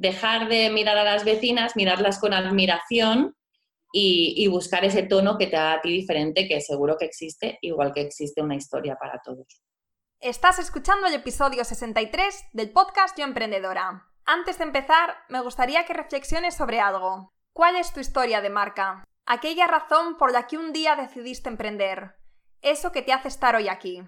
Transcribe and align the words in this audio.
dejar 0.00 0.48
de 0.48 0.70
mirar 0.70 0.96
a 0.96 1.04
las 1.04 1.24
vecinas, 1.24 1.76
mirarlas 1.76 2.18
con 2.18 2.32
admiración 2.32 3.36
y, 3.92 4.48
buscar 4.48 4.84
ese 4.84 5.02
tono 5.02 5.36
que 5.36 5.46
te 5.46 5.56
haga 5.56 5.74
a 5.74 5.80
ti 5.82 5.90
diferente, 5.90 6.48
que 6.48 6.60
seguro 6.62 6.96
que 6.98 7.04
existe, 7.04 7.58
igual 7.60 7.92
que 7.92 8.00
existe 8.00 8.40
una 8.40 8.54
historia 8.54 8.96
para 8.96 9.20
todos. 9.22 9.62
Estás 10.20 10.58
escuchando 10.58 11.06
el 11.06 11.14
episodio 11.14 11.64
63 11.64 12.44
del 12.52 12.72
podcast 12.72 13.18
Yo 13.18 13.24
Emprendedora. 13.24 14.06
Antes 14.24 14.56
de 14.56 14.64
empezar, 14.64 15.16
me 15.28 15.40
gustaría 15.42 15.84
que 15.84 15.92
reflexiones 15.92 16.54
sobre 16.54 16.80
algo. 16.80 17.34
¿Cuál 17.52 17.76
es 17.76 17.92
tu 17.92 18.00
historia 18.00 18.40
de 18.40 18.48
marca? 18.48 19.04
Aquella 19.26 19.66
razón 19.66 20.16
por 20.16 20.32
la 20.32 20.46
que 20.46 20.56
un 20.56 20.72
día 20.72 20.96
decidiste 20.96 21.50
emprender. 21.50 22.14
Eso 22.62 22.90
que 22.90 23.02
te 23.02 23.12
hace 23.12 23.28
estar 23.28 23.54
hoy 23.54 23.68
aquí. 23.68 24.02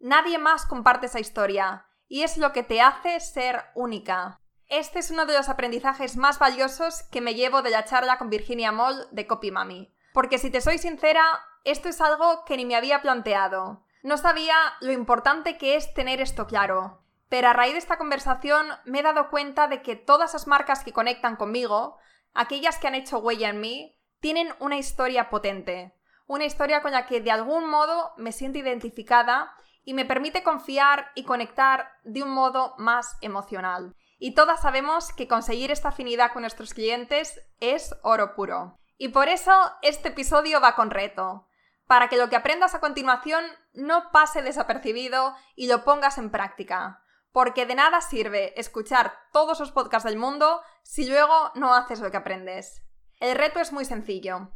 Nadie 0.00 0.38
más 0.38 0.66
comparte 0.66 1.06
esa 1.06 1.20
historia, 1.20 1.86
y 2.08 2.24
es 2.24 2.36
lo 2.36 2.52
que 2.52 2.62
te 2.62 2.82
hace 2.82 3.20
ser 3.20 3.62
única. 3.74 4.39
Este 4.70 5.00
es 5.00 5.10
uno 5.10 5.26
de 5.26 5.34
los 5.34 5.48
aprendizajes 5.48 6.16
más 6.16 6.38
valiosos 6.38 7.02
que 7.10 7.20
me 7.20 7.34
llevo 7.34 7.60
de 7.60 7.70
la 7.70 7.84
charla 7.84 8.18
con 8.18 8.30
Virginia 8.30 8.70
Moll 8.70 9.08
de 9.10 9.26
Copy 9.26 9.50
Mami. 9.50 9.92
Porque 10.14 10.38
si 10.38 10.48
te 10.48 10.60
soy 10.60 10.78
sincera, 10.78 11.24
esto 11.64 11.88
es 11.88 12.00
algo 12.00 12.44
que 12.44 12.56
ni 12.56 12.64
me 12.64 12.76
había 12.76 13.02
planteado. 13.02 13.84
No 14.04 14.16
sabía 14.16 14.54
lo 14.80 14.92
importante 14.92 15.58
que 15.58 15.74
es 15.74 15.92
tener 15.92 16.20
esto 16.20 16.46
claro. 16.46 17.02
Pero 17.28 17.48
a 17.48 17.52
raíz 17.52 17.72
de 17.72 17.80
esta 17.80 17.98
conversación 17.98 18.68
me 18.84 19.00
he 19.00 19.02
dado 19.02 19.28
cuenta 19.28 19.66
de 19.66 19.82
que 19.82 19.96
todas 19.96 20.34
las 20.34 20.46
marcas 20.46 20.84
que 20.84 20.92
conectan 20.92 21.34
conmigo, 21.34 21.98
aquellas 22.32 22.78
que 22.78 22.86
han 22.86 22.94
hecho 22.94 23.18
huella 23.18 23.48
en 23.48 23.60
mí, 23.60 23.98
tienen 24.20 24.54
una 24.60 24.78
historia 24.78 25.30
potente. 25.30 25.96
Una 26.28 26.44
historia 26.44 26.80
con 26.80 26.92
la 26.92 27.06
que 27.06 27.20
de 27.20 27.32
algún 27.32 27.68
modo 27.68 28.12
me 28.16 28.30
siento 28.30 28.58
identificada 28.58 29.52
y 29.82 29.94
me 29.94 30.04
permite 30.04 30.44
confiar 30.44 31.10
y 31.16 31.24
conectar 31.24 31.90
de 32.04 32.22
un 32.22 32.30
modo 32.30 32.76
más 32.78 33.18
emocional. 33.20 33.96
Y 34.22 34.34
todas 34.34 34.60
sabemos 34.60 35.14
que 35.14 35.26
conseguir 35.26 35.70
esta 35.70 35.88
afinidad 35.88 36.32
con 36.32 36.42
nuestros 36.42 36.74
clientes 36.74 37.40
es 37.58 37.94
oro 38.02 38.34
puro. 38.34 38.78
Y 38.98 39.08
por 39.08 39.28
eso 39.30 39.50
este 39.80 40.10
episodio 40.10 40.60
va 40.60 40.76
con 40.76 40.90
reto, 40.90 41.48
para 41.86 42.08
que 42.08 42.18
lo 42.18 42.28
que 42.28 42.36
aprendas 42.36 42.74
a 42.74 42.80
continuación 42.80 43.42
no 43.72 44.12
pase 44.12 44.42
desapercibido 44.42 45.34
y 45.56 45.68
lo 45.68 45.84
pongas 45.84 46.18
en 46.18 46.30
práctica. 46.30 47.02
Porque 47.32 47.64
de 47.64 47.74
nada 47.74 48.02
sirve 48.02 48.52
escuchar 48.60 49.14
todos 49.32 49.58
los 49.58 49.72
podcasts 49.72 50.06
del 50.06 50.18
mundo 50.18 50.60
si 50.82 51.08
luego 51.08 51.50
no 51.54 51.72
haces 51.72 52.00
lo 52.00 52.10
que 52.10 52.18
aprendes. 52.18 52.82
El 53.20 53.38
reto 53.38 53.58
es 53.58 53.72
muy 53.72 53.86
sencillo. 53.86 54.50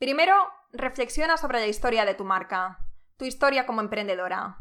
Primero, 0.00 0.34
reflexiona 0.72 1.36
sobre 1.36 1.60
la 1.60 1.68
historia 1.68 2.04
de 2.04 2.14
tu 2.14 2.24
marca, 2.24 2.80
tu 3.16 3.26
historia 3.26 3.64
como 3.64 3.80
emprendedora. 3.80 4.58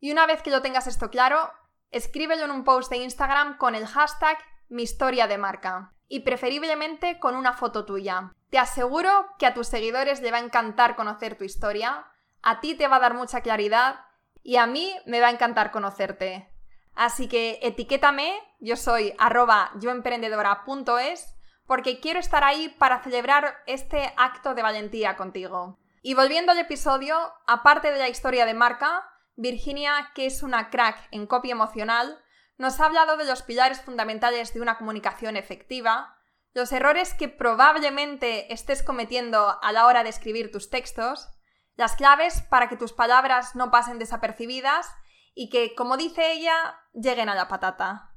Y 0.00 0.10
una 0.10 0.26
vez 0.26 0.42
que 0.42 0.50
lo 0.50 0.60
tengas 0.60 0.88
esto 0.88 1.08
claro, 1.08 1.52
escríbelo 1.92 2.44
en 2.44 2.50
un 2.50 2.64
post 2.64 2.90
de 2.90 2.96
Instagram 2.96 3.56
con 3.58 3.74
el 3.74 3.86
hashtag 3.86 4.38
mi 4.68 4.82
historia 4.82 5.26
de 5.26 5.38
marca 5.38 5.92
y 6.08 6.20
preferiblemente 6.20 7.18
con 7.18 7.36
una 7.36 7.52
foto 7.52 7.84
tuya. 7.84 8.32
Te 8.50 8.58
aseguro 8.58 9.28
que 9.38 9.46
a 9.46 9.54
tus 9.54 9.68
seguidores 9.68 10.20
le 10.20 10.30
va 10.30 10.38
a 10.38 10.42
encantar 10.42 10.96
conocer 10.96 11.38
tu 11.38 11.44
historia, 11.44 12.06
a 12.42 12.60
ti 12.60 12.74
te 12.74 12.88
va 12.88 12.96
a 12.96 13.00
dar 13.00 13.14
mucha 13.14 13.42
claridad 13.42 14.00
y 14.42 14.56
a 14.56 14.66
mí 14.66 14.94
me 15.06 15.20
va 15.20 15.28
a 15.28 15.30
encantar 15.30 15.70
conocerte. 15.70 16.50
Así 16.94 17.28
que 17.28 17.58
etiquétame, 17.62 18.38
yo 18.60 18.76
soy 18.76 19.14
arroba 19.18 19.70
yoemprendedora.es 19.78 21.34
porque 21.66 22.00
quiero 22.00 22.20
estar 22.20 22.44
ahí 22.44 22.68
para 22.68 23.02
celebrar 23.02 23.56
este 23.66 24.12
acto 24.16 24.54
de 24.54 24.62
valentía 24.62 25.16
contigo. 25.16 25.78
Y 26.02 26.14
volviendo 26.14 26.52
al 26.52 26.58
episodio, 26.58 27.16
aparte 27.46 27.92
de 27.92 27.98
la 27.98 28.08
historia 28.08 28.44
de 28.44 28.54
marca, 28.54 29.08
Virginia, 29.36 30.10
que 30.14 30.26
es 30.26 30.42
una 30.42 30.70
crack 30.70 31.08
en 31.10 31.26
copia 31.26 31.52
emocional, 31.52 32.22
nos 32.58 32.80
ha 32.80 32.86
hablado 32.86 33.16
de 33.16 33.24
los 33.24 33.42
pilares 33.42 33.80
fundamentales 33.80 34.54
de 34.54 34.60
una 34.60 34.78
comunicación 34.78 35.36
efectiva, 35.36 36.16
los 36.54 36.70
errores 36.72 37.14
que 37.14 37.28
probablemente 37.28 38.52
estés 38.52 38.82
cometiendo 38.82 39.58
a 39.62 39.72
la 39.72 39.86
hora 39.86 40.02
de 40.02 40.10
escribir 40.10 40.52
tus 40.52 40.68
textos, 40.68 41.28
las 41.76 41.96
claves 41.96 42.42
para 42.42 42.68
que 42.68 42.76
tus 42.76 42.92
palabras 42.92 43.56
no 43.56 43.70
pasen 43.70 43.98
desapercibidas 43.98 44.86
y 45.34 45.48
que, 45.48 45.74
como 45.74 45.96
dice 45.96 46.32
ella, 46.32 46.78
lleguen 46.92 47.30
a 47.30 47.34
la 47.34 47.48
patata. 47.48 48.10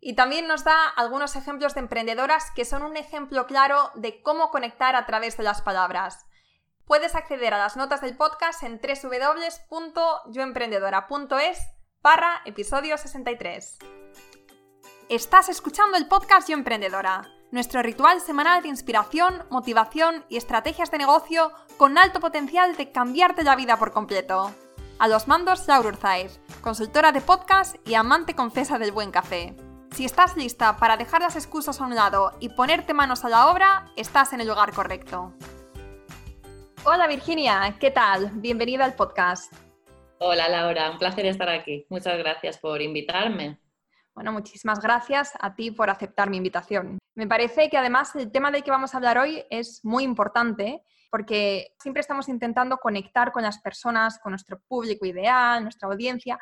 Y 0.00 0.16
también 0.16 0.46
nos 0.46 0.64
da 0.64 0.88
algunos 0.88 1.36
ejemplos 1.36 1.74
de 1.74 1.80
emprendedoras 1.80 2.50
que 2.52 2.64
son 2.64 2.82
un 2.82 2.96
ejemplo 2.96 3.46
claro 3.46 3.90
de 3.94 4.22
cómo 4.22 4.50
conectar 4.50 4.96
a 4.96 5.06
través 5.06 5.36
de 5.36 5.44
las 5.44 5.62
palabras. 5.62 6.26
Puedes 6.86 7.14
acceder 7.14 7.54
a 7.54 7.58
las 7.58 7.76
notas 7.76 8.02
del 8.02 8.14
podcast 8.14 8.62
en 8.62 8.78
www.yoemprendedora.es 8.78 11.58
barra 12.02 12.42
episodio 12.44 12.98
63. 12.98 13.78
Estás 15.08 15.48
escuchando 15.48 15.96
el 15.96 16.08
podcast 16.08 16.46
Yo 16.46 16.54
Emprendedora, 16.54 17.22
nuestro 17.50 17.82
ritual 17.82 18.20
semanal 18.20 18.62
de 18.62 18.68
inspiración, 18.68 19.46
motivación 19.48 20.26
y 20.28 20.36
estrategias 20.36 20.90
de 20.90 20.98
negocio 20.98 21.52
con 21.78 21.96
alto 21.96 22.20
potencial 22.20 22.76
de 22.76 22.92
cambiarte 22.92 23.44
la 23.44 23.56
vida 23.56 23.78
por 23.78 23.92
completo. 23.92 24.54
A 24.98 25.08
los 25.08 25.26
mandos, 25.26 25.66
Laura 25.66 25.88
Urzaiz, 25.88 26.38
consultora 26.60 27.12
de 27.12 27.22
podcast 27.22 27.76
y 27.88 27.94
amante 27.94 28.34
confesa 28.34 28.78
del 28.78 28.92
buen 28.92 29.10
café. 29.10 29.56
Si 29.92 30.04
estás 30.04 30.36
lista 30.36 30.76
para 30.76 30.98
dejar 30.98 31.22
las 31.22 31.36
excusas 31.36 31.80
a 31.80 31.84
un 31.84 31.94
lado 31.94 32.32
y 32.40 32.50
ponerte 32.50 32.92
manos 32.92 33.24
a 33.24 33.30
la 33.30 33.46
obra, 33.46 33.90
estás 33.96 34.34
en 34.34 34.42
el 34.42 34.48
lugar 34.48 34.74
correcto. 34.74 35.32
Hola 36.86 37.06
Virginia, 37.06 37.74
¿qué 37.80 37.90
tal? 37.90 38.30
Bienvenida 38.34 38.84
al 38.84 38.94
podcast. 38.94 39.50
Hola 40.18 40.50
Laura, 40.50 40.90
un 40.90 40.98
placer 40.98 41.24
estar 41.24 41.48
aquí. 41.48 41.86
Muchas 41.88 42.18
gracias 42.18 42.58
por 42.58 42.82
invitarme. 42.82 43.58
Bueno, 44.14 44.32
muchísimas 44.32 44.80
gracias 44.80 45.32
a 45.40 45.54
ti 45.54 45.70
por 45.70 45.88
aceptar 45.88 46.28
mi 46.28 46.36
invitación. 46.36 46.98
Me 47.14 47.26
parece 47.26 47.70
que 47.70 47.78
además 47.78 48.14
el 48.16 48.30
tema 48.30 48.50
del 48.50 48.62
que 48.62 48.70
vamos 48.70 48.92
a 48.92 48.98
hablar 48.98 49.16
hoy 49.16 49.42
es 49.48 49.80
muy 49.82 50.04
importante 50.04 50.82
porque 51.10 51.68
siempre 51.78 52.02
estamos 52.02 52.28
intentando 52.28 52.76
conectar 52.76 53.32
con 53.32 53.44
las 53.44 53.62
personas, 53.62 54.18
con 54.18 54.32
nuestro 54.32 54.60
público 54.68 55.06
ideal, 55.06 55.62
nuestra 55.62 55.88
audiencia, 55.88 56.38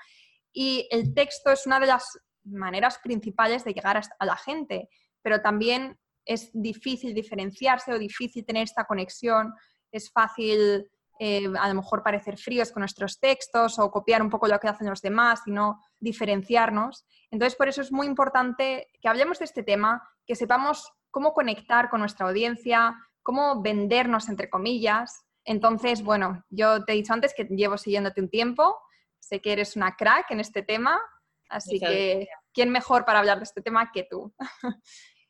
y 0.53 0.89
el 0.91 1.15
texto 1.15 1.53
es 1.53 1.67
una 1.67 1.79
de 1.79 1.87
las 1.87 2.19
maneras 2.43 2.99
principales 2.99 3.65
de 3.65 3.75
llegar 3.75 3.97
a 4.19 4.27
la 4.27 4.37
gente, 4.37 4.89
pero 5.23 5.41
también 5.41 6.01
es 6.25 6.51
difícil 6.53 7.15
diferenciarse 7.15 7.93
o 7.93 7.99
difícil 7.99 8.45
tener 8.45 8.65
esta 8.65 8.85
conexión 8.85 9.53
es 9.93 10.11
fácil 10.11 10.91
eh, 11.25 11.49
a 11.57 11.69
lo 11.69 11.75
mejor 11.75 12.03
parecer 12.03 12.37
fríos 12.37 12.73
con 12.73 12.81
nuestros 12.81 13.21
textos 13.21 13.79
o 13.79 13.93
copiar 13.93 14.23
un 14.23 14.29
poco 14.29 14.49
lo 14.49 14.59
que 14.59 14.67
hacen 14.67 14.89
los 14.89 15.03
demás 15.03 15.43
y 15.47 15.53
no 15.53 15.81
diferenciarnos. 16.01 17.05
Entonces, 17.31 17.57
por 17.57 17.69
eso 17.69 17.81
es 17.81 17.93
muy 17.93 18.09
importante 18.09 18.89
que 19.01 19.09
hablemos 19.09 19.39
de 19.39 19.45
este 19.45 19.63
tema, 19.63 20.03
que 20.27 20.35
sepamos 20.35 20.91
cómo 21.13 21.33
conectar 21.33 21.91
con 21.91 22.01
nuestra 22.01 22.27
audiencia, 22.27 22.97
cómo 23.23 23.63
vendernos, 23.63 24.29
entre 24.29 24.51
comillas. 24.51 25.25
Entonces, 25.45 26.03
bueno, 26.03 26.45
yo 26.51 26.85
te 26.85 26.93
he 26.93 26.97
dicho 26.97 27.13
antes 27.13 27.35
que 27.35 27.45
llevo 27.45 27.79
siguiéndote 27.79 28.21
un 28.21 28.29
tiempo, 28.29 28.77
sé 29.21 29.41
que 29.41 29.53
eres 29.53 29.77
una 29.77 29.95
crack 29.95 30.31
en 30.33 30.41
este 30.41 30.63
tema, 30.63 31.01
así 31.49 31.79
que, 31.79 32.27
¿quién 32.53 32.71
mejor 32.71 33.05
para 33.05 33.21
hablar 33.21 33.39
de 33.39 33.45
este 33.45 33.63
tema 33.63 33.93
que 33.93 34.09
tú? 34.11 34.35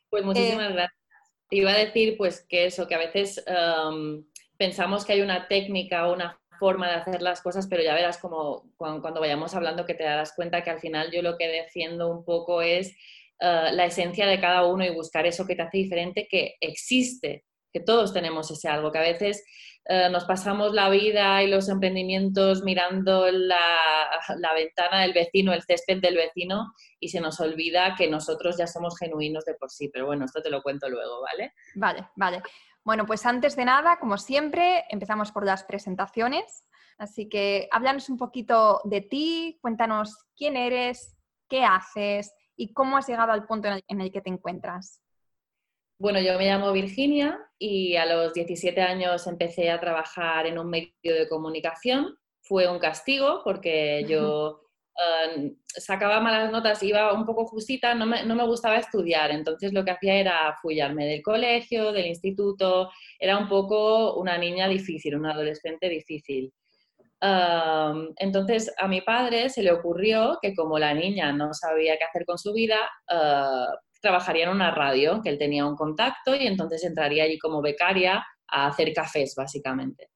Pues 0.08 0.24
muchísimas 0.24 0.70
eh, 0.70 0.72
gracias. 0.72 0.98
Te 1.50 1.56
iba 1.56 1.70
a 1.72 1.76
decir, 1.76 2.16
pues, 2.16 2.46
que 2.48 2.64
eso, 2.64 2.88
que 2.88 2.94
a 2.94 2.98
veces... 2.98 3.44
Um, 3.46 4.24
pensamos 4.62 5.04
que 5.04 5.14
hay 5.14 5.22
una 5.22 5.48
técnica 5.48 6.06
o 6.06 6.14
una 6.14 6.40
forma 6.60 6.86
de 6.86 6.94
hacer 6.94 7.20
las 7.20 7.42
cosas, 7.42 7.66
pero 7.66 7.82
ya 7.82 7.94
verás 7.94 8.16
como 8.18 8.70
cuando, 8.76 9.18
vayamos 9.18 9.56
hablando 9.56 9.84
que 9.84 9.94
te 9.94 10.04
darás 10.04 10.34
cuenta 10.36 10.62
que 10.62 10.70
al 10.70 10.78
final 10.78 11.10
yo 11.10 11.20
lo 11.20 11.36
que 11.36 11.48
defiendo 11.48 12.08
un 12.08 12.24
poco 12.24 12.62
es 12.62 12.92
eh, 13.40 13.70
la 13.72 13.86
esencia 13.86 14.24
de 14.24 14.40
cada 14.40 14.64
uno 14.64 14.84
y 14.84 14.94
buscar 14.94 15.26
eso 15.26 15.48
que 15.48 15.56
te 15.56 15.62
hace 15.62 15.78
diferente, 15.78 16.28
que 16.30 16.54
existe, 16.60 17.44
que 17.72 17.80
todos 17.80 18.12
tenemos 18.12 18.52
ese 18.52 18.68
algo, 18.68 18.92
que 18.92 18.98
a 18.98 19.02
veces 19.12 19.42
eh, 19.84 20.08
nos 20.10 20.26
pasamos 20.26 20.72
la 20.72 20.88
vida 20.90 21.42
y 21.42 21.48
los 21.48 21.68
emprendimientos 21.68 22.62
mirando 22.62 23.28
la, 23.32 23.76
la, 24.36 24.54
ventana 24.54 25.02
del 25.02 25.12
vecino, 25.12 25.52
el 25.52 25.62
césped 25.62 26.00
del 26.00 26.14
vecino, 26.14 26.72
y 27.00 27.08
se 27.08 27.20
nos 27.20 27.40
olvida 27.40 27.96
que 27.98 28.08
nosotros 28.08 28.56
ya 28.56 28.68
somos 28.68 28.96
genuinos 28.96 29.44
de 29.44 29.54
por 29.54 29.70
sí. 29.72 29.88
Pero 29.92 30.06
bueno, 30.06 30.24
esto 30.24 30.40
te 30.40 30.50
lo 30.50 30.62
cuento 30.62 30.88
luego, 30.88 31.22
¿vale? 31.22 31.54
Vale, 31.74 32.06
vale. 32.14 32.42
Bueno, 32.84 33.06
pues 33.06 33.24
antes 33.26 33.54
de 33.54 33.64
nada, 33.64 33.98
como 33.98 34.18
siempre, 34.18 34.84
empezamos 34.88 35.30
por 35.30 35.46
las 35.46 35.62
presentaciones. 35.64 36.64
Así 36.98 37.28
que 37.28 37.68
háblanos 37.70 38.08
un 38.08 38.18
poquito 38.18 38.80
de 38.84 39.00
ti, 39.00 39.58
cuéntanos 39.60 40.16
quién 40.36 40.56
eres, 40.56 41.16
qué 41.48 41.64
haces 41.64 42.34
y 42.56 42.72
cómo 42.72 42.96
has 42.96 43.08
llegado 43.08 43.32
al 43.32 43.46
punto 43.46 43.68
en 43.68 44.00
el, 44.00 44.12
que 44.12 44.20
te 44.20 44.30
encuentras. 44.30 45.00
Bueno, 45.98 46.20
yo 46.20 46.36
me 46.36 46.46
llamo 46.46 46.72
Virginia 46.72 47.38
y 47.58 47.96
a 47.96 48.06
los 48.06 48.34
17 48.34 48.80
años 48.82 49.26
empecé 49.26 49.70
a 49.70 49.78
trabajar 49.78 50.46
en 50.46 50.58
un 50.58 50.68
medio 50.68 50.92
de 51.02 51.28
comunicación. 51.28 52.16
Fue 52.40 52.68
un 52.68 52.80
castigo 52.80 53.42
porque 53.44 54.04
yo 54.08 54.62
Em, 54.94 55.56
sacaba 55.66 56.20
malas 56.20 56.52
notas, 56.52 56.82
iba 56.82 57.12
un 57.14 57.24
poco 57.24 57.46
justita, 57.46 57.94
no 57.94 58.04
me, 58.06 58.24
no 58.24 58.34
me, 58.34 58.46
gustaba 58.46 58.76
estudiar, 58.76 59.30
entonces 59.30 59.72
lo 59.72 59.84
que 59.84 59.90
hacía 59.92 60.16
era 60.16 60.56
fullarme 60.60 61.06
del 61.06 61.22
colegio, 61.22 61.92
del 61.92 62.06
instituto, 62.06 62.90
era 63.18 63.38
un 63.38 63.48
poco 63.48 64.14
una 64.16 64.36
niña 64.36 64.68
difícil, 64.68 65.16
una 65.16 65.32
adolescente 65.32 65.88
difícil. 65.88 66.52
Em, 67.22 68.12
entonces 68.16 68.72
a 68.78 68.88
mi 68.88 69.00
padre 69.00 69.48
se 69.48 69.62
le 69.62 69.72
ocurrió 69.72 70.38
que 70.42 70.54
como 70.54 70.78
la 70.78 70.92
niña 70.92 71.32
no 71.32 71.54
sabía 71.54 71.96
qué 71.96 72.04
hacer 72.04 72.24
con 72.26 72.36
su 72.38 72.52
vida, 72.52 72.78
eh, 73.08 73.66
trabajaría 74.02 74.44
en 74.44 74.50
una 74.50 74.72
radio, 74.72 75.20
que 75.22 75.30
él 75.30 75.38
tenía 75.38 75.66
un 75.66 75.76
contacto 75.76 76.34
y 76.34 76.46
entonces 76.46 76.84
entraría 76.84 77.24
allí 77.24 77.38
como 77.38 77.62
becaria 77.62 78.24
a 78.48 78.66
hacer 78.66 78.92
cafés, 78.92 79.34
básicamente. 79.36 80.11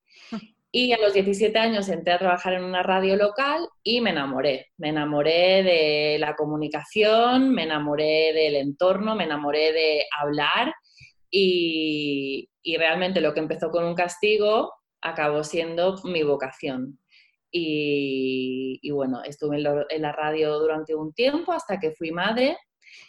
Y 0.72 0.92
a 0.92 0.98
los 0.98 1.14
17 1.14 1.58
años 1.58 1.88
entré 1.88 2.12
a 2.12 2.18
trabajar 2.18 2.54
en 2.54 2.64
una 2.64 2.82
radio 2.82 3.16
local 3.16 3.66
y 3.82 4.00
me 4.00 4.10
enamoré. 4.10 4.66
Me 4.76 4.90
enamoré 4.90 5.62
de 5.62 6.16
la 6.18 6.34
comunicación, 6.34 7.50
me 7.50 7.62
enamoré 7.62 8.32
del 8.34 8.56
entorno, 8.56 9.14
me 9.14 9.24
enamoré 9.24 9.72
de 9.72 10.04
hablar 10.20 10.74
y, 11.30 12.48
realmente 12.78 13.20
lo 13.20 13.32
que 13.32 13.40
empezó 13.40 13.70
con 13.70 13.84
un 13.84 13.94
castigo 13.94 14.72
acabó 15.00 15.44
siendo 15.44 15.96
mi 16.04 16.22
vocación. 16.22 16.98
Y, 17.50 18.90
bueno, 18.90 19.22
estuve 19.22 19.56
en, 19.56 20.02
la 20.02 20.12
radio 20.12 20.58
durante 20.58 20.94
un 20.94 21.14
tiempo 21.14 21.52
hasta 21.52 21.78
que 21.78 21.92
fui 21.92 22.10
madre 22.10 22.58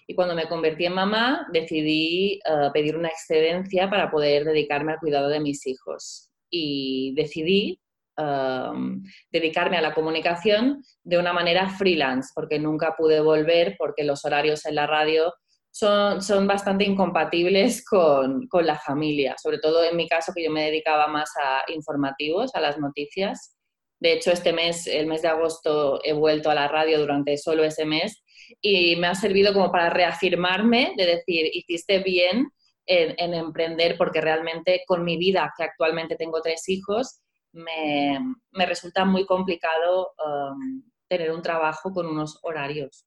y 0.05 0.15
cuando 0.15 0.35
me 0.35 0.47
convertí 0.47 0.85
en 0.85 0.93
mamá 0.93 1.47
decidí 1.51 2.39
eh, 2.45 2.69
pedir 2.73 2.95
una 2.95 3.09
excedencia 3.09 3.89
para 3.89 4.09
poder 4.09 4.45
dedicarme 4.45 4.93
al 4.93 4.99
cuidado 4.99 5.27
de 5.27 5.39
mis 5.39 5.67
hijos 5.67 6.26
y 6.49 7.13
decidí 7.15 7.79
um, 8.17 9.03
dedicarme 9.31 9.77
a 9.77 9.81
la 9.81 9.93
comunicación 9.93 10.83
de 11.03 11.17
una 11.17 11.33
manera 11.33 11.69
freelance, 11.69 12.31
porque 12.33 12.59
nunca 12.59 12.95
pude 12.97 13.19
volver 13.19 13.75
porque 13.77 14.03
los 14.03 14.25
horarios 14.25 14.65
en 14.65 14.75
la 14.75 14.87
radio 14.87 15.33
son, 15.71 16.21
son 16.21 16.47
bastante 16.47 16.85
incompatibles 16.85 17.85
con, 17.85 18.47
con, 18.47 18.65
la 18.65 18.79
familia, 18.79 19.35
sobre 19.41 19.59
todo 19.59 19.83
en 19.83 19.95
mi 19.95 20.07
caso 20.07 20.31
que 20.35 20.43
yo 20.43 20.51
me 20.51 20.65
dedicaba 20.65 21.07
más 21.07 21.29
a 21.43 21.71
informativos, 21.71 22.55
a 22.55 22.61
las 22.61 22.79
noticias. 22.79 23.55
De 23.99 24.13
hecho, 24.13 24.31
este 24.31 24.53
mes, 24.53 24.87
el 24.87 25.07
mes 25.07 25.21
de 25.21 25.27
agosto, 25.27 25.99
he 26.03 26.13
vuelto 26.13 26.49
a 26.49 26.55
la 26.55 26.67
radio 26.67 26.99
durante 26.99 27.37
solo 27.37 27.63
ese 27.63 27.85
mes 27.85 28.23
y 28.61 28.95
me 28.95 29.07
ha 29.07 29.15
servido 29.15 29.53
como 29.53 29.71
para 29.71 29.89
reafirmarme 29.89 30.93
de 30.97 31.05
decir, 31.05 31.49
hiciste 31.51 31.99
bien 31.99 32.47
en, 32.87 33.33
emprender 33.33 33.97
porque 33.97 34.21
realmente 34.21 34.83
con 34.87 35.03
mi 35.03 35.17
vida, 35.17 35.53
que 35.55 35.63
actualmente 35.63 36.15
tengo 36.15 36.41
tres 36.41 36.67
hijos, 36.69 37.21
me, 37.51 38.19
resulta 38.65 39.05
muy 39.05 39.25
complicado 39.25 40.13
um, 40.25 40.83
tener 41.07 41.31
un 41.31 41.41
trabajo 41.41 41.91
con 41.91 42.05
unos 42.05 42.39
horarios. 42.43 43.05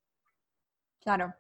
Claro, 1.00 1.34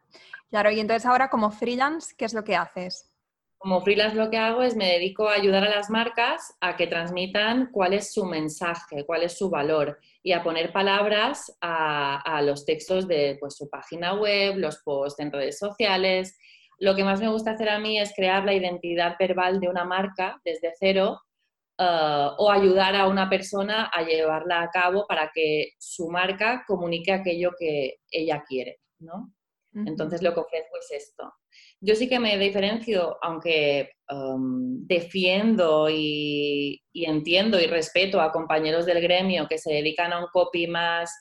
claro. 0.48 0.70
Y 0.70 0.80
entonces 0.80 1.06
ahora 1.06 1.28
como 1.28 1.50
freelance, 1.50 2.14
¿qué 2.16 2.24
es 2.24 2.34
lo 2.34 2.44
que 2.44 2.56
haces? 2.56 3.10
Como 3.58 3.82
freelance 3.82 4.16
lo 4.16 4.30
que 4.30 4.38
hago 4.38 4.62
es 4.62 4.74
me 4.74 4.86
dedico 4.86 5.28
a 5.28 5.34
ayudar 5.34 5.64
a 5.64 5.68
las 5.68 5.90
marcas 5.90 6.56
a 6.62 6.76
que 6.76 6.86
transmitan 6.86 7.68
cuál 7.70 7.92
es 7.92 8.10
su 8.10 8.24
mensaje, 8.24 9.04
cuál 9.04 9.22
es 9.22 9.36
su 9.36 9.50
valor 9.50 9.98
y 10.22 10.32
a 10.32 10.42
poner 10.42 10.72
palabras 10.72 11.58
a, 11.60 12.40
los 12.42 12.64
textos 12.64 13.06
de 13.06 13.36
pues, 13.38 13.56
su 13.56 13.68
página 13.68 14.14
web, 14.14 14.56
los 14.56 14.78
posts 14.78 15.20
en 15.20 15.30
redes 15.30 15.58
sociales, 15.58 16.38
lo 16.80 16.96
que 16.96 17.04
más 17.04 17.20
me 17.20 17.28
gusta 17.28 17.52
hacer 17.52 17.68
a 17.68 17.78
mí 17.78 17.98
es 17.98 18.12
crear 18.14 18.44
la 18.44 18.54
identidad 18.54 19.16
verbal 19.18 19.60
de 19.60 19.68
una 19.68 19.84
marca 19.84 20.40
desde 20.44 20.72
cero 20.78 21.20
eh, 21.78 22.28
o 22.38 22.50
ayudar 22.50 22.96
a 22.96 23.06
una 23.06 23.28
persona 23.28 23.90
a 23.92 24.02
llevarla 24.02 24.62
a 24.62 24.70
cabo 24.70 25.06
para 25.06 25.30
que 25.32 25.72
su 25.78 26.08
marca 26.08 26.64
comunique 26.66 27.12
aquello 27.12 27.52
que 27.58 27.98
ella 28.10 28.42
quiere, 28.46 28.80
¿no? 28.98 29.32
Entonces 29.72 30.20
lo 30.20 30.34
que 30.34 30.40
ofrezco 30.40 30.76
es 30.78 30.90
esto. 30.90 31.32
Yo 31.80 31.94
sí 31.94 32.08
que 32.08 32.18
me 32.18 32.36
diferencio, 32.38 33.16
aunque 33.22 33.92
um, 34.10 34.84
defiendo 34.84 35.88
y, 35.88 36.82
entiendo 36.92 37.60
y 37.60 37.66
respeto 37.66 38.20
a 38.20 38.32
compañeros 38.32 38.84
del 38.84 39.00
gremio 39.00 39.46
que 39.48 39.58
se 39.58 39.72
dedican 39.72 40.12
a 40.12 40.18
un 40.18 40.26
copy 40.32 40.66
más 40.66 41.12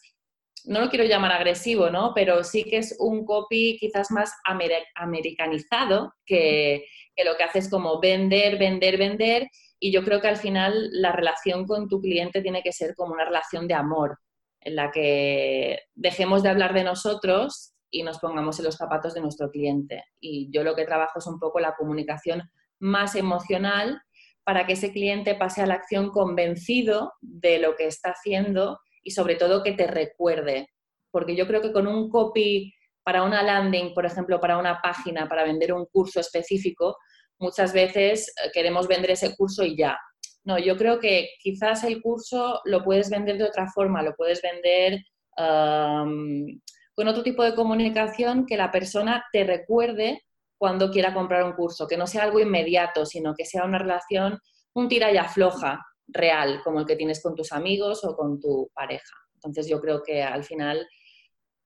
no 0.66 0.82
lo 0.82 0.90
quiero 0.90 1.06
llamar 1.06 1.32
agresivo, 1.32 1.90
¿no? 1.90 2.14
Pero 2.14 2.44
sí 2.44 2.64
que 2.64 2.78
es 2.78 2.96
un 3.00 3.26
copy 3.26 3.78
quizás 3.80 4.12
más 4.12 4.34
americanizado, 4.46 6.14
que, 6.26 6.86
lo 7.24 7.36
que 7.36 7.44
hace 7.44 7.60
es 7.60 7.70
como 7.70 8.00
vender, 8.00 8.58
vender, 8.58 8.98
vender. 8.98 9.48
Y 9.80 9.92
yo 9.92 10.04
creo 10.04 10.22
que 10.22 10.28
al 10.28 10.38
final 10.38 10.90
la 10.92 11.12
relación 11.12 11.66
con 11.66 11.88
tu 11.88 12.02
cliente 12.02 12.42
tiene 12.42 12.62
que 12.62 12.72
ser 12.72 12.96
como 12.96 13.14
una 13.14 13.26
relación 13.26 13.68
de 13.68 13.74
amor, 13.74 14.18
en 14.62 14.76
la 14.76 14.92
que 14.92 15.80
dejemos 15.96 16.44
de 16.44 16.50
hablar 16.50 16.74
de 16.74 16.84
nosotros 16.84 17.74
y 17.92 18.04
nos 18.04 18.20
pongamos 18.20 18.60
en 18.60 18.66
los 18.66 18.76
zapatos 18.76 19.14
de 19.14 19.22
nuestro 19.22 19.50
cliente. 19.50 20.04
Y 20.20 20.50
yo 20.52 20.64
lo 20.64 20.76
que 20.76 20.86
trabajo 20.86 21.20
es 21.20 21.28
un 21.28 21.40
poco 21.40 21.60
la 21.60 21.76
comunicación 21.76 22.50
más 22.80 23.16
emocional 23.16 24.02
para 24.44 24.66
que 24.66 24.74
ese 24.74 24.92
cliente 24.92 25.36
pase 25.36 25.62
a 25.62 25.68
la 25.68 25.76
acción 25.76 26.10
convencido 26.10 27.14
de 27.22 27.60
lo 27.60 27.76
que 27.76 27.86
está 27.86 28.12
haciendo 28.12 28.80
y 29.04 29.12
sobre 29.12 29.36
todo 29.36 29.64
que 29.64 29.74
te 29.74 29.88
recuerde. 29.88 30.70
Porque 31.12 31.36
yo 31.36 31.48
creo 31.48 31.62
que 31.62 31.72
con 31.72 31.88
un 31.88 32.10
copy 32.10 32.74
para 33.04 33.24
una 33.24 33.42
landing, 33.42 33.94
por 33.94 34.06
ejemplo, 34.06 34.40
para 34.40 34.58
una 34.58 34.82
página, 34.82 35.28
para 35.28 35.44
vender 35.44 35.74
un 35.74 35.86
curso 35.86 36.20
específico, 36.20 36.98
muchas 37.40 37.74
veces 37.74 38.34
eh, 38.44 38.50
queremos 38.54 38.88
vender 38.88 39.12
ese 39.12 39.36
curso 39.36 39.64
y 39.64 39.76
ya. 39.76 39.98
No, 40.44 40.58
yo 40.58 40.78
creo 40.78 41.00
que 41.00 41.30
quizás 41.42 41.84
el 41.84 42.02
curso 42.02 42.62
lo 42.66 42.84
puedes 42.84 43.10
vender 43.10 43.38
de 43.38 43.44
otra 43.44 43.68
forma, 43.74 44.02
lo 44.02 44.16
puedes 44.16 44.42
vender 44.42 45.02
con 45.36 47.08
otro 47.08 47.24
tipo 47.24 47.44
de 47.44 47.56
comunicación 47.56 48.46
que 48.46 48.58
la 48.58 48.72
persona 48.72 49.24
te 49.32 49.46
recuerde 49.46 50.22
cuando 50.58 50.92
quiera 50.92 51.14
comprar 51.14 51.46
un 51.46 51.54
curso, 51.54 51.88
que 51.88 51.96
no 51.96 52.06
sea 52.06 52.24
algo 52.24 52.42
inmediato, 52.42 53.06
sino 53.06 53.34
que 53.34 53.46
sea 53.46 53.64
una 53.64 53.80
relación, 53.80 54.38
un 54.74 54.90
tira 54.90 55.10
y 55.12 55.18
afloja, 55.18 55.80
real 56.12 56.62
como 56.64 56.80
el 56.80 56.86
que 56.86 56.96
tienes 56.96 57.22
con 57.22 57.36
tus 57.36 57.52
amigos 57.52 58.04
o 58.04 58.16
con 58.16 58.40
tu 58.40 58.70
pareja. 58.74 59.16
Entonces 59.36 59.68
yo 59.68 59.80
creo 59.80 60.04
que 60.04 60.24
al 60.24 60.44
final 60.44 60.88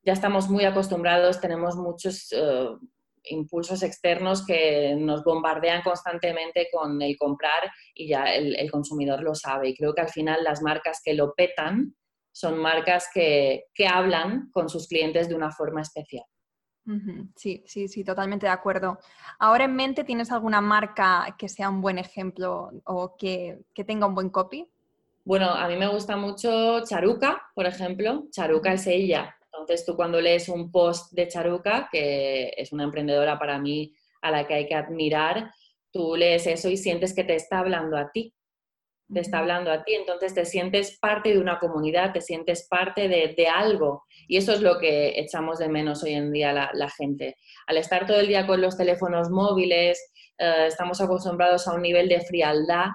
ya 0.03 0.13
estamos 0.13 0.49
muy 0.49 0.65
acostumbrados, 0.65 1.39
tenemos 1.39 1.75
muchos 1.75 2.31
eh, 2.31 2.69
impulsos 3.25 3.83
externos 3.83 4.45
que 4.45 4.95
nos 4.97 5.23
bombardean 5.23 5.81
constantemente 5.81 6.67
con 6.71 7.01
el 7.01 7.17
comprar 7.17 7.71
y 7.93 8.09
ya 8.09 8.25
el, 8.25 8.69
consumidor 8.69 9.23
lo 9.23 9.33
sabe. 9.33 9.69
Y 9.69 9.75
creo 9.75 9.93
que 9.93 10.01
al 10.01 10.09
final 10.09 10.43
las 10.43 10.61
marcas 10.61 11.01
que 11.03 11.13
lo 11.13 11.33
petan 11.33 11.95
son 12.31 12.57
marcas 12.57 13.07
que 13.13 13.63
hablan 13.87 14.49
con 14.51 14.67
sus 14.67 14.87
clientes 14.87 15.29
de 15.29 15.35
una 15.35 15.51
forma 15.51 15.81
especial. 15.81 16.25
Sí, 17.35 17.63
sí, 17.65 17.87
sí, 17.87 18.03
totalmente 18.03 18.45
de 18.45 18.51
acuerdo. 18.51 18.99
¿Ahora 19.39 19.65
en 19.65 19.75
mente 19.75 20.03
tienes 20.03 20.31
alguna 20.31 20.61
marca 20.61 21.35
que 21.37 21.47
sea 21.47 21.69
un 21.69 21.81
buen 21.81 21.97
ejemplo 21.97 22.71
o 22.85 23.15
que, 23.15 23.59
tenga 23.87 24.05
un 24.05 24.15
buen 24.15 24.29
copy? 24.29 24.67
Bueno, 25.23 25.49
a 25.49 25.67
mí 25.67 25.77
me 25.77 25.87
gusta 25.87 26.17
mucho 26.17 26.83
Charuca, 26.83 27.41
por 27.55 27.65
ejemplo. 27.65 28.25
Charuca 28.31 28.73
es 28.73 28.85
ella. 28.87 29.35
Entonces 29.45 29.85
tú 29.85 29.95
cuando 29.95 30.19
lees 30.19 30.49
un 30.49 30.71
post 30.71 31.13
de 31.13 31.27
Charuca, 31.27 31.87
que 31.91 32.53
es 32.57 32.73
una 32.73 32.83
emprendedora 32.83 33.39
para 33.39 33.59
mí 33.59 33.95
a 34.21 34.31
la 34.31 34.45
que 34.45 34.55
hay 34.55 34.67
que 34.67 34.75
admirar, 34.75 35.51
tú 35.91 36.15
lees 36.17 36.47
eso 36.47 36.69
y 36.69 36.75
sientes 36.75 37.13
que 37.13 37.23
te 37.23 37.35
está 37.35 37.59
hablando 37.59 37.95
a 37.97 38.11
ti 38.11 38.33
te 39.11 39.19
está 39.19 39.39
hablando 39.39 39.71
a 39.71 39.83
ti, 39.83 39.93
entonces 39.93 40.33
te 40.33 40.45
sientes 40.45 40.97
parte 40.99 41.29
de 41.29 41.39
una 41.39 41.59
comunidad, 41.59 42.13
te 42.13 42.21
sientes 42.21 42.67
parte 42.67 43.07
de, 43.07 43.47
algo. 43.47 44.03
Y 44.27 44.37
eso 44.37 44.53
es 44.53 44.61
lo 44.61 44.79
que 44.79 45.19
echamos 45.19 45.59
de 45.59 45.69
menos 45.69 46.03
hoy 46.03 46.13
en 46.13 46.31
día 46.31 46.53
la, 46.53 46.89
gente. 46.89 47.35
Al 47.67 47.77
estar 47.77 48.05
todo 48.05 48.19
el 48.19 48.27
día 48.27 48.47
con 48.47 48.61
los 48.61 48.77
teléfonos 48.77 49.29
móviles, 49.29 50.11
eh, 50.37 50.65
estamos 50.67 51.01
acostumbrados 51.01 51.67
a 51.67 51.73
un 51.73 51.81
nivel 51.81 52.09
de 52.09 52.21
frialdad 52.21 52.87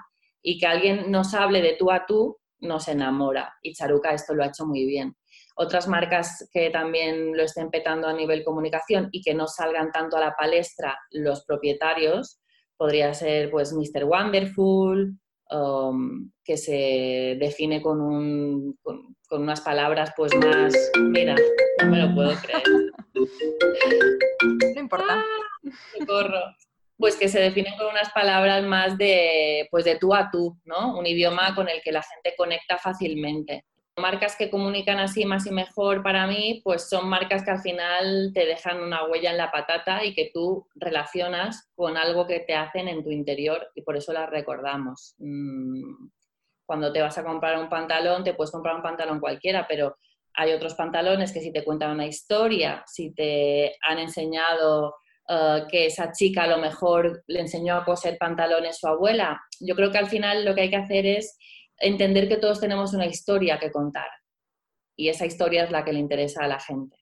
y 0.42 0.58
que 0.58 0.66
alguien 0.66 1.10
nos 1.10 1.34
hable 1.34 1.62
de 1.62 1.74
tú 1.74 1.90
a 1.90 2.06
tú, 2.06 2.38
nos 2.60 2.88
enamora. 2.88 3.54
Y 3.62 3.74
Charuca 3.74 4.12
esto 4.12 4.34
lo 4.34 4.42
ha 4.42 4.48
hecho 4.48 4.66
muy 4.66 4.84
bien. 4.86 5.14
Otras 5.56 5.88
marcas 5.88 6.48
que 6.52 6.70
también 6.70 7.36
lo 7.36 7.42
estén 7.42 7.70
petando 7.70 8.06
a 8.06 8.12
nivel 8.12 8.44
comunicación 8.44 9.08
y 9.12 9.22
que 9.22 9.34
no 9.34 9.46
salgan 9.46 9.90
tanto 9.92 10.16
a 10.16 10.20
la 10.20 10.34
palestra 10.36 10.96
los 11.10 11.44
propietarios, 11.44 12.40
podría 12.76 13.12
ser 13.12 13.50
pues 13.50 13.72
Mr. 13.72 14.04
Wonderful, 14.04 15.18
Um, 15.50 16.30
que 16.44 16.58
se 16.58 17.36
define 17.40 17.80
con, 17.80 18.02
un, 18.02 18.78
con, 18.82 19.16
unas 19.30 19.62
palabras 19.62 20.12
pues 20.14 20.34
más, 20.36 20.74
mira, 20.98 21.34
no 21.82 21.90
me 21.90 22.02
lo 22.02 22.14
puedo 22.14 22.34
creer. 22.42 22.62
No 24.74 24.80
importa. 24.80 25.06
Ah, 25.10 26.54
pues 26.98 27.16
que 27.16 27.28
se 27.28 27.40
define 27.40 27.74
con 27.78 27.86
unas 27.86 28.10
palabras 28.12 28.64
más 28.64 28.98
de, 28.98 29.68
pues 29.70 29.84
de 29.84 29.96
tú 29.96 30.12
a 30.14 30.30
tú, 30.30 30.58
¿no? 30.64 30.98
Un 30.98 31.06
idioma 31.06 31.54
con 31.54 31.68
el 31.68 31.80
que 31.82 31.92
la 31.92 32.02
gente 32.02 32.34
conecta 32.36 32.76
fácilmente 32.76 33.64
marcas 33.98 34.36
que 34.36 34.50
comunican 34.50 34.98
así 34.98 35.24
más 35.24 35.46
y 35.46 35.50
mejor 35.50 36.02
para 36.02 36.26
mí, 36.26 36.60
pues 36.64 36.88
son 36.88 37.08
marcas 37.08 37.44
que 37.44 37.50
al 37.50 37.60
final 37.60 38.32
te 38.34 38.46
dejan 38.46 38.80
una 38.80 39.04
huella 39.04 39.30
en 39.30 39.36
la 39.36 39.50
patata 39.50 40.04
y 40.04 40.14
que 40.14 40.30
tú 40.32 40.66
relacionas 40.74 41.70
con 41.74 41.96
algo 41.96 42.26
que 42.26 42.40
te 42.40 42.54
hacen 42.54 42.88
en 42.88 43.02
tu 43.02 43.10
interior 43.10 43.68
y 43.74 43.82
por 43.82 43.96
eso 43.96 44.12
las 44.12 44.30
recordamos. 44.30 45.14
Mm, 45.18 46.08
cuando 46.66 46.92
te 46.92 47.00
vas 47.00 47.16
a 47.16 47.24
comprar 47.24 47.58
un 47.58 47.68
pantalón, 47.68 48.24
te 48.24 48.34
puedes 48.34 48.50
comprar 48.50 48.76
un 48.76 48.82
pantalón 48.82 49.20
cualquiera, 49.20 49.66
pero 49.66 49.96
hay 50.34 50.52
otros 50.52 50.74
pantalones 50.74 51.32
que 51.32 51.40
si 51.40 51.52
te 51.52 51.64
cuentan 51.64 51.92
una 51.92 52.06
historia, 52.06 52.84
si 52.86 53.12
te 53.12 53.76
han 53.82 53.98
enseñado 53.98 54.96
eh, 55.28 55.64
que 55.70 55.86
esa 55.86 56.12
chica 56.12 56.44
a 56.44 56.46
lo 56.46 56.58
mejor 56.58 57.22
le 57.26 57.40
enseñó 57.40 57.74
a 57.76 57.84
coser 57.84 58.16
pantalones 58.18 58.78
su 58.78 58.86
abuela, 58.86 59.40
yo 59.60 59.74
creo 59.74 59.90
que 59.90 59.98
al 59.98 60.08
final 60.08 60.44
lo 60.44 60.54
que 60.54 60.62
hay 60.62 60.70
que 60.70 60.76
hacer 60.76 61.06
es 61.06 61.36
entender 61.78 62.28
que 62.28 62.36
todos 62.36 62.60
tenemos 62.60 62.94
una 62.94 63.06
historia 63.06 63.58
que 63.58 63.70
contar 63.70 64.08
y 64.98 65.08
esa 65.08 65.24
historia 65.24 65.64
es 65.64 65.70
la 65.70 65.84
que 65.84 65.92
le 65.92 66.00
interesa 66.00 66.44
a 66.44 66.48
la 66.48 66.58
gente. 66.58 66.96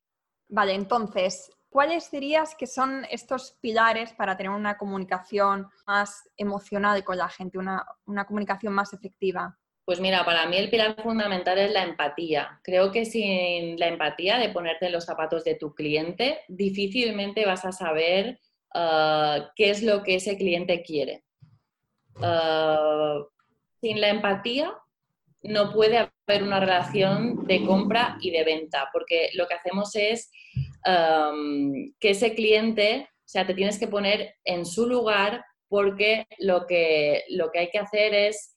Vale, 0.49 0.75
entonces, 0.75 1.50
¿cuáles 1.68 2.11
dirías 2.11 2.54
que 2.54 2.66
son 2.66 3.06
estos 3.11 3.56
pilares 3.61 4.12
para 4.12 4.37
tener 4.37 4.52
una 4.52 4.76
comunicación 4.76 5.66
más 5.87 6.28
emocional 6.37 7.02
con 7.02 7.16
la 7.16 7.28
gente, 7.28 7.59
una, 7.59 7.85
comunicación 8.26 8.75
más 8.75 8.92
efectiva? 8.92 9.59
Pues 9.87 9.99
mira, 10.00 10.25
para 10.25 10.47
mí 10.47 10.59
el 10.59 10.68
pilar 10.68 11.00
fundamental 11.02 11.59
es 11.59 11.73
la 11.73 11.85
empatía. 11.85 12.61
Creo 12.62 12.92
que 12.92 13.04
sin 13.06 13.78
la 13.78 13.88
empatía 13.88 14.37
de 14.37 14.50
ponerte 14.50 14.87
en 14.87 14.92
los 14.92 15.04
zapatos 15.04 15.42
de 15.45 15.54
tu 15.54 15.75
cliente, 15.75 16.40
difícilmente 16.49 17.47
vas 17.47 17.64
a 17.64 17.73
saber 17.73 18.40
uh, 18.75 19.42
qué 19.54 19.71
es 19.71 19.83
lo 19.83 20.02
que 20.02 20.16
ese 20.16 20.37
cliente 20.37 20.83
quiere. 20.83 21.25
Uh, 22.16 23.25
sin 23.80 24.00
la 24.00 24.09
empatía 24.09 24.73
no 25.42 25.73
puede 25.73 25.99
haber 25.99 26.42
una 26.42 26.61
relación 26.61 27.47
de 27.47 27.64
compra 27.64 28.18
y 28.21 28.30
de 28.30 28.45
venta, 28.45 28.88
porque 28.92 29.30
lo 29.35 29.47
que 29.47 29.54
hacemos 29.54 29.95
es 29.95 30.30
um, 30.87 31.92
que 32.00 32.11
ese 32.11 32.35
cliente, 32.35 33.09
o 33.11 33.28
sea, 33.28 33.47
te 33.47 33.54
tienes 33.54 33.78
que 33.78 33.88
poner 33.88 34.35
en 34.45 34.66
su 34.66 34.87
lugar 34.87 35.45
porque 35.68 36.26
lo 36.38 36.66
que, 36.66 37.25
lo 37.30 37.50
que 37.50 37.59
hay 37.61 37.71
que 37.71 37.78
hacer 37.78 38.14
es 38.14 38.56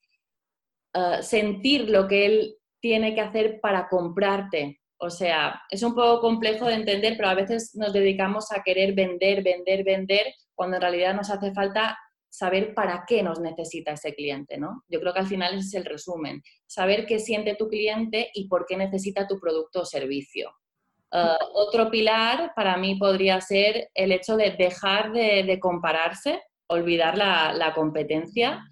uh, 0.95 1.21
sentir 1.21 1.89
lo 1.89 2.07
que 2.07 2.25
él 2.25 2.55
tiene 2.79 3.13
que 3.13 3.21
hacer 3.21 3.59
para 3.61 3.87
comprarte. 3.87 4.79
O 4.97 5.09
sea, 5.09 5.61
es 5.69 5.81
un 5.83 5.95
poco 5.95 6.21
complejo 6.21 6.65
de 6.65 6.75
entender, 6.75 7.15
pero 7.17 7.29
a 7.29 7.35
veces 7.35 7.71
nos 7.75 7.93
dedicamos 7.93 8.51
a 8.51 8.63
querer 8.63 8.93
vender, 8.93 9.43
vender, 9.43 9.83
vender, 9.83 10.33
cuando 10.55 10.75
en 10.75 10.81
realidad 10.81 11.13
nos 11.13 11.29
hace 11.29 11.53
falta 11.53 11.97
saber 12.29 12.73
para 12.73 13.03
qué 13.07 13.23
nos 13.23 13.39
necesita 13.39 13.93
ese 13.93 14.13
cliente, 14.13 14.57
¿no? 14.57 14.83
Yo 14.87 14.99
creo 14.99 15.13
que 15.13 15.19
al 15.19 15.27
final 15.27 15.57
es 15.57 15.73
el 15.73 15.85
resumen, 15.85 16.41
saber 16.67 17.05
qué 17.05 17.19
siente 17.19 17.55
tu 17.55 17.67
cliente 17.67 18.29
y 18.33 18.47
por 18.47 18.65
qué 18.67 18.77
necesita 18.77 19.27
tu 19.27 19.39
producto 19.39 19.81
o 19.81 19.85
servicio. 19.85 20.51
Uh, 21.11 21.43
otro 21.55 21.89
pilar 21.89 22.53
para 22.55 22.77
mí 22.77 22.95
podría 22.95 23.41
ser 23.41 23.89
el 23.95 24.11
hecho 24.11 24.37
de 24.37 24.51
dejar 24.51 25.11
de, 25.11 25.59
compararse, 25.59 26.39
olvidar 26.67 27.17
la, 27.17 27.71
competencia, 27.73 28.63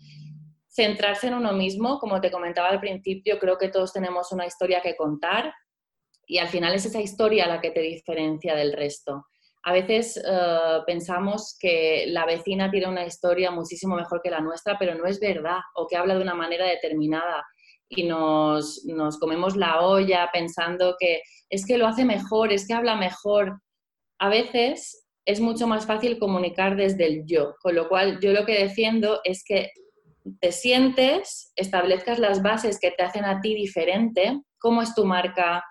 centrarse 0.67 1.27
en 1.27 1.33
uno 1.33 1.53
mismo. 1.53 1.97
Como 1.97 2.21
te 2.21 2.29
comentaba 2.29 2.69
al 2.69 2.79
principio, 2.79 3.39
creo 3.39 3.57
que 3.57 3.69
todos 3.69 3.91
tenemos 3.91 4.31
una 4.31 4.45
historia 4.45 4.81
que 4.81 4.95
contar 4.95 5.51
y 6.27 6.37
al 6.37 6.49
final 6.49 6.75
es 6.75 6.85
esa 6.85 7.01
historia 7.01 7.47
la 7.47 7.59
que 7.59 7.71
te 7.71 7.79
diferencia 7.79 8.53
del 8.53 8.73
resto. 8.73 9.25
A 9.67 9.73
veces 9.73 10.15
eh, 10.15 10.79
pensamos 10.85 11.57
que 11.59 12.05
la 12.07 12.25
vecina 12.25 12.71
tiene 12.71 12.87
una 12.87 13.05
historia 13.05 13.51
muchísimo 13.51 13.97
mejor 13.97 14.21
que 14.23 14.31
la 14.31 14.39
nuestra, 14.39 14.79
pero 14.79 14.95
no 14.95 15.05
es 15.05 15.19
verdad, 15.19 15.57
o 15.75 15.87
que 15.87 15.97
habla 15.97 16.15
de 16.15 16.21
una 16.21 16.35
manera 16.35 16.65
determinada 16.65 17.45
y 17.89 18.07
nos, 18.07 18.79
comemos 19.19 19.57
la 19.57 19.81
olla 19.81 20.29
pensando 20.31 20.95
que 20.97 21.21
es 21.49 21.65
que 21.65 21.77
lo 21.77 21.85
hace 21.85 22.05
mejor, 22.05 22.53
es 22.53 22.65
que 22.65 22.75
habla 22.75 22.95
mejor. 22.95 23.59
A 24.19 24.29
veces 24.29 25.05
es 25.25 25.41
mucho 25.41 25.67
más 25.67 25.85
fácil 25.85 26.17
comunicar 26.17 26.77
desde 26.77 27.05
el 27.05 27.25
yo, 27.25 27.55
con 27.61 27.75
lo 27.75 27.89
cual 27.89 28.21
yo 28.21 28.31
lo 28.31 28.45
que 28.45 28.63
defiendo 28.63 29.19
es 29.25 29.43
que 29.43 29.71
te 30.39 30.53
sientes, 30.53 31.51
establezcas 31.57 32.19
las 32.19 32.41
bases 32.41 32.79
que 32.79 32.91
te 32.91 33.03
hacen 33.03 33.25
a 33.25 33.41
ti 33.41 33.53
diferente, 33.53 34.43
cómo 34.59 34.81
es 34.81 34.95
tu 34.95 35.03
marca, 35.03 35.61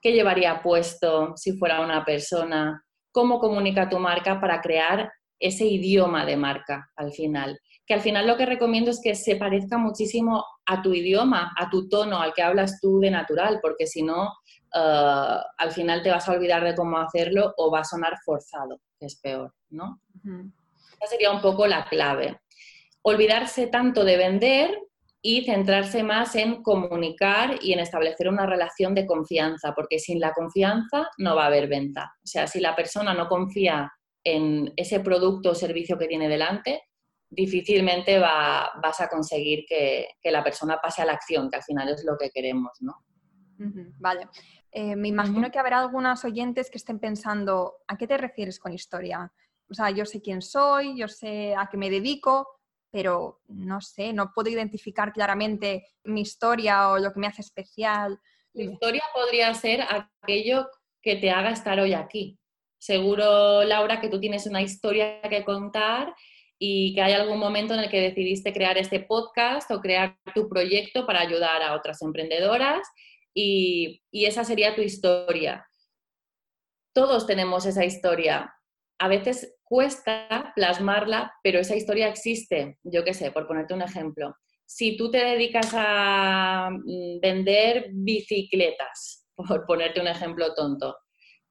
qué 0.00 0.12
llevaría 0.12 0.62
puesto 0.62 1.34
si 1.36 1.52
fuera 1.58 1.82
una 1.82 2.06
persona, 2.06 2.80
cómo 3.14 3.38
comunica 3.38 3.88
tu 3.88 4.00
marca 4.00 4.40
para 4.40 4.60
crear 4.60 5.12
ese 5.38 5.64
idioma 5.64 6.26
de 6.26 6.36
marca 6.36 6.90
al 6.96 7.12
final. 7.12 7.60
Que 7.86 7.94
al 7.94 8.00
final 8.00 8.26
lo 8.26 8.36
que 8.36 8.44
recomiendo 8.44 8.90
es 8.90 9.00
que 9.00 9.14
se 9.14 9.36
parezca 9.36 9.78
muchísimo 9.78 10.44
a 10.66 10.82
tu 10.82 10.92
idioma, 10.92 11.54
a 11.56 11.70
tu 11.70 11.88
tono, 11.88 12.20
al 12.20 12.34
que 12.34 12.42
hablas 12.42 12.80
tú 12.80 12.98
de 12.98 13.12
natural, 13.12 13.60
porque 13.62 13.86
si 13.86 14.02
no, 14.02 14.32
eh, 14.74 15.38
al 15.58 15.70
final 15.70 16.02
te 16.02 16.10
vas 16.10 16.28
a 16.28 16.32
olvidar 16.32 16.64
de 16.64 16.74
cómo 16.74 16.98
hacerlo 16.98 17.54
o 17.56 17.70
va 17.70 17.80
a 17.80 17.84
sonar 17.84 18.14
forzado, 18.24 18.80
que 18.98 19.06
es 19.06 19.20
peor, 19.20 19.54
¿no? 19.70 20.00
Esa 21.00 21.10
sería 21.10 21.30
un 21.30 21.40
poco 21.40 21.68
la 21.68 21.84
clave. 21.84 22.40
Olvidarse 23.02 23.68
tanto 23.68 24.04
de 24.04 24.16
vender 24.16 24.76
y 25.26 25.42
centrarse 25.42 26.02
más 26.02 26.36
en 26.36 26.62
comunicar 26.62 27.58
y 27.62 27.72
en 27.72 27.78
establecer 27.78 28.28
una 28.28 28.44
relación 28.44 28.94
de 28.94 29.06
confianza, 29.06 29.74
porque 29.74 29.98
sin 29.98 30.20
la 30.20 30.34
confianza 30.34 31.08
no 31.16 31.34
va 31.34 31.44
a 31.44 31.46
haber 31.46 31.66
venta. 31.66 32.12
O 32.22 32.26
sea, 32.26 32.46
si 32.46 32.60
la 32.60 32.76
persona 32.76 33.14
no 33.14 33.26
confía 33.26 33.90
en 34.22 34.70
ese 34.76 35.00
producto 35.00 35.52
o 35.52 35.54
servicio 35.54 35.96
que 35.96 36.08
tiene 36.08 36.28
delante, 36.28 36.82
difícilmente 37.30 38.18
va, 38.18 38.70
vas 38.82 39.00
a 39.00 39.08
conseguir 39.08 39.64
que, 39.66 40.08
la 40.24 40.44
persona 40.44 40.76
pase 40.76 41.00
a 41.00 41.06
la 41.06 41.14
acción, 41.14 41.48
que 41.48 41.56
al 41.56 41.62
final 41.62 41.88
es 41.88 42.04
lo 42.04 42.18
que 42.18 42.28
queremos, 42.28 42.72
¿no? 42.80 42.92
vale. 43.98 44.28
Eh, 44.72 44.94
me 44.94 45.08
imagino 45.08 45.50
que 45.50 45.58
habrá 45.58 45.78
algunas 45.78 46.22
oyentes 46.26 46.70
que 46.70 46.76
estén 46.76 46.98
pensando, 46.98 47.76
¿a 47.88 47.96
qué 47.96 48.06
te 48.06 48.18
refieres 48.18 48.58
con 48.58 48.74
historia? 48.74 49.32
O 49.70 49.72
sea, 49.72 49.88
yo 49.88 50.04
sé 50.04 50.20
quién 50.20 50.42
soy, 50.42 50.98
yo 50.98 51.08
sé 51.08 51.54
a 51.56 51.66
qué 51.70 51.78
me 51.78 51.88
dedico, 51.88 52.46
pero 52.94 53.40
no 53.48 53.80
sé, 53.80 54.12
no 54.12 54.30
puedo 54.32 54.50
identificar 54.50 55.12
claramente 55.12 55.84
mi 56.04 56.20
historia 56.20 56.90
o 56.90 56.98
lo 57.00 57.12
que 57.12 57.18
me 57.18 57.26
hace 57.26 57.42
especial. 57.42 58.20
Mi 58.52 58.66
historia 58.66 59.02
podría 59.12 59.52
ser 59.52 59.80
aquello 59.82 60.68
que 61.02 61.16
te 61.16 61.28
haga 61.32 61.50
estar 61.50 61.80
hoy 61.80 61.92
aquí. 61.92 62.38
Seguro, 62.78 63.64
Laura, 63.64 64.00
que 64.00 64.08
tú 64.08 64.20
tienes 64.20 64.46
una 64.46 64.62
historia 64.62 65.20
que 65.22 65.42
contar 65.42 66.14
y 66.56 66.94
que 66.94 67.02
hay 67.02 67.14
algún 67.14 67.40
momento 67.40 67.74
en 67.74 67.80
el 67.80 67.90
que 67.90 68.00
decidiste 68.00 68.52
crear 68.52 68.78
este 68.78 69.00
podcast 69.00 69.68
o 69.72 69.80
crear 69.80 70.16
tu 70.32 70.48
proyecto 70.48 71.04
para 71.04 71.18
ayudar 71.18 71.64
a 71.64 71.74
otras 71.74 72.00
emprendedoras 72.00 72.86
y, 73.34 74.04
y 74.12 74.26
esa 74.26 74.44
sería 74.44 74.76
tu 74.76 74.82
historia. 74.82 75.66
Todos 76.92 77.26
tenemos 77.26 77.66
esa 77.66 77.84
historia. 77.84 78.53
A 78.98 79.08
veces 79.08 79.56
cuesta 79.64 80.52
plasmarla, 80.54 81.32
pero 81.42 81.58
esa 81.58 81.76
historia 81.76 82.08
existe. 82.08 82.78
Yo 82.82 83.04
qué 83.04 83.14
sé, 83.14 83.32
por 83.32 83.46
ponerte 83.46 83.74
un 83.74 83.82
ejemplo. 83.82 84.34
Si 84.66 84.96
tú 84.96 85.10
te 85.10 85.18
dedicas 85.18 85.70
a 85.74 86.70
mm, 86.70 87.20
vender 87.20 87.88
bicicletas, 87.92 89.26
por 89.36 89.66
ponerte 89.66 90.00
un 90.00 90.08
ejemplo 90.08 90.54
tonto, 90.54 90.96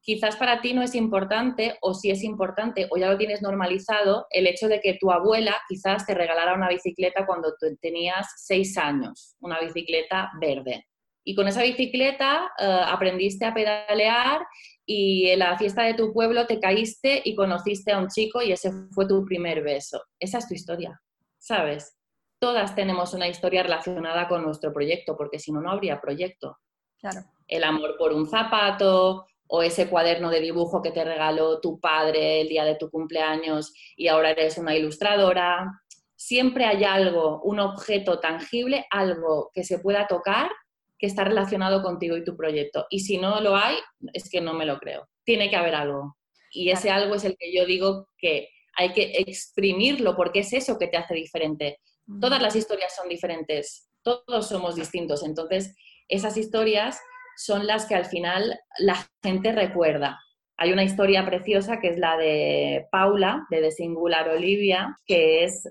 quizás 0.04 0.36
para 0.36 0.60
ti 0.60 0.74
no 0.74 0.82
es 0.82 0.94
importante 0.94 1.78
o 1.80 1.94
si 1.94 2.10
es 2.10 2.22
importante 2.22 2.86
o 2.90 2.96
ya 2.96 3.10
lo 3.10 3.16
tienes 3.16 3.40
normalizado 3.40 4.26
el 4.30 4.46
hecho 4.46 4.68
de 4.68 4.80
que 4.80 4.98
tu 5.00 5.10
abuela 5.10 5.56
quizás 5.66 6.04
te 6.06 6.14
regalara 6.14 6.54
una 6.54 6.68
bicicleta 6.68 7.26
cuando 7.26 7.54
tú 7.58 7.66
tenías 7.80 8.26
seis 8.36 8.76
años, 8.76 9.36
una 9.40 9.60
bicicleta 9.60 10.30
verde. 10.40 10.86
Y 11.26 11.34
con 11.34 11.48
esa 11.48 11.62
bicicleta 11.62 12.52
eh, 12.58 12.80
aprendiste 12.86 13.46
a 13.46 13.54
pedalear 13.54 14.46
y 14.86 15.28
en 15.28 15.38
la 15.38 15.56
fiesta 15.56 15.82
de 15.82 15.94
tu 15.94 16.12
pueblo 16.12 16.46
te 16.46 16.60
caíste 16.60 17.22
y 17.24 17.34
conociste 17.34 17.92
a 17.92 17.98
un 17.98 18.08
chico 18.08 18.42
y 18.42 18.52
ese 18.52 18.70
fue 18.90 19.06
tu 19.06 19.24
primer 19.24 19.62
beso. 19.62 20.02
Esa 20.18 20.38
es 20.38 20.48
tu 20.48 20.54
historia, 20.54 21.00
¿sabes? 21.38 21.96
Todas 22.38 22.74
tenemos 22.74 23.14
una 23.14 23.28
historia 23.28 23.62
relacionada 23.62 24.28
con 24.28 24.42
nuestro 24.42 24.72
proyecto, 24.72 25.16
porque 25.16 25.38
si 25.38 25.52
no, 25.52 25.60
no 25.60 25.70
habría 25.70 26.00
proyecto. 26.00 26.58
Claro. 26.98 27.20
El 27.48 27.64
amor 27.64 27.96
por 27.96 28.12
un 28.12 28.28
zapato 28.28 29.26
o 29.46 29.62
ese 29.62 29.88
cuaderno 29.88 30.30
de 30.30 30.40
dibujo 30.40 30.82
que 30.82 30.90
te 30.90 31.04
regaló 31.04 31.60
tu 31.60 31.80
padre 31.80 32.40
el 32.40 32.48
día 32.48 32.64
de 32.64 32.76
tu 32.76 32.90
cumpleaños 32.90 33.72
y 33.96 34.08
ahora 34.08 34.30
eres 34.30 34.58
una 34.58 34.76
ilustradora. 34.76 35.80
Siempre 36.16 36.64
hay 36.64 36.84
algo, 36.84 37.40
un 37.42 37.60
objeto 37.60 38.20
tangible, 38.20 38.86
algo 38.90 39.50
que 39.54 39.64
se 39.64 39.78
pueda 39.78 40.06
tocar 40.06 40.50
que 40.98 41.06
está 41.06 41.24
relacionado 41.24 41.82
contigo 41.82 42.16
y 42.16 42.24
tu 42.24 42.36
proyecto. 42.36 42.86
Y 42.90 43.00
si 43.00 43.18
no 43.18 43.40
lo 43.40 43.56
hay, 43.56 43.76
es 44.12 44.30
que 44.30 44.40
no 44.40 44.54
me 44.54 44.66
lo 44.66 44.78
creo. 44.78 45.08
Tiene 45.24 45.50
que 45.50 45.56
haber 45.56 45.74
algo. 45.74 46.16
Y 46.50 46.70
ese 46.70 46.90
algo 46.90 47.14
es 47.14 47.24
el 47.24 47.36
que 47.38 47.52
yo 47.54 47.66
digo 47.66 48.08
que 48.16 48.48
hay 48.76 48.92
que 48.92 49.12
exprimirlo 49.18 50.16
porque 50.16 50.40
es 50.40 50.52
eso 50.52 50.78
que 50.78 50.88
te 50.88 50.96
hace 50.96 51.14
diferente. 51.14 51.78
Todas 52.20 52.40
las 52.40 52.54
historias 52.54 52.94
son 52.94 53.08
diferentes, 53.08 53.88
todos 54.02 54.48
somos 54.48 54.74
distintos. 54.74 55.24
Entonces, 55.24 55.74
esas 56.08 56.36
historias 56.36 57.00
son 57.36 57.66
las 57.66 57.86
que 57.86 57.94
al 57.94 58.04
final 58.04 58.58
la 58.78 59.06
gente 59.22 59.52
recuerda. 59.52 60.20
Hay 60.56 60.72
una 60.72 60.84
historia 60.84 61.26
preciosa 61.26 61.80
que 61.80 61.88
es 61.88 61.98
la 61.98 62.16
de 62.16 62.86
Paula, 62.92 63.44
de 63.50 63.60
The 63.60 63.72
Singular 63.72 64.28
Olivia, 64.28 64.96
que 65.06 65.44
es 65.44 65.66
eh, 65.66 65.70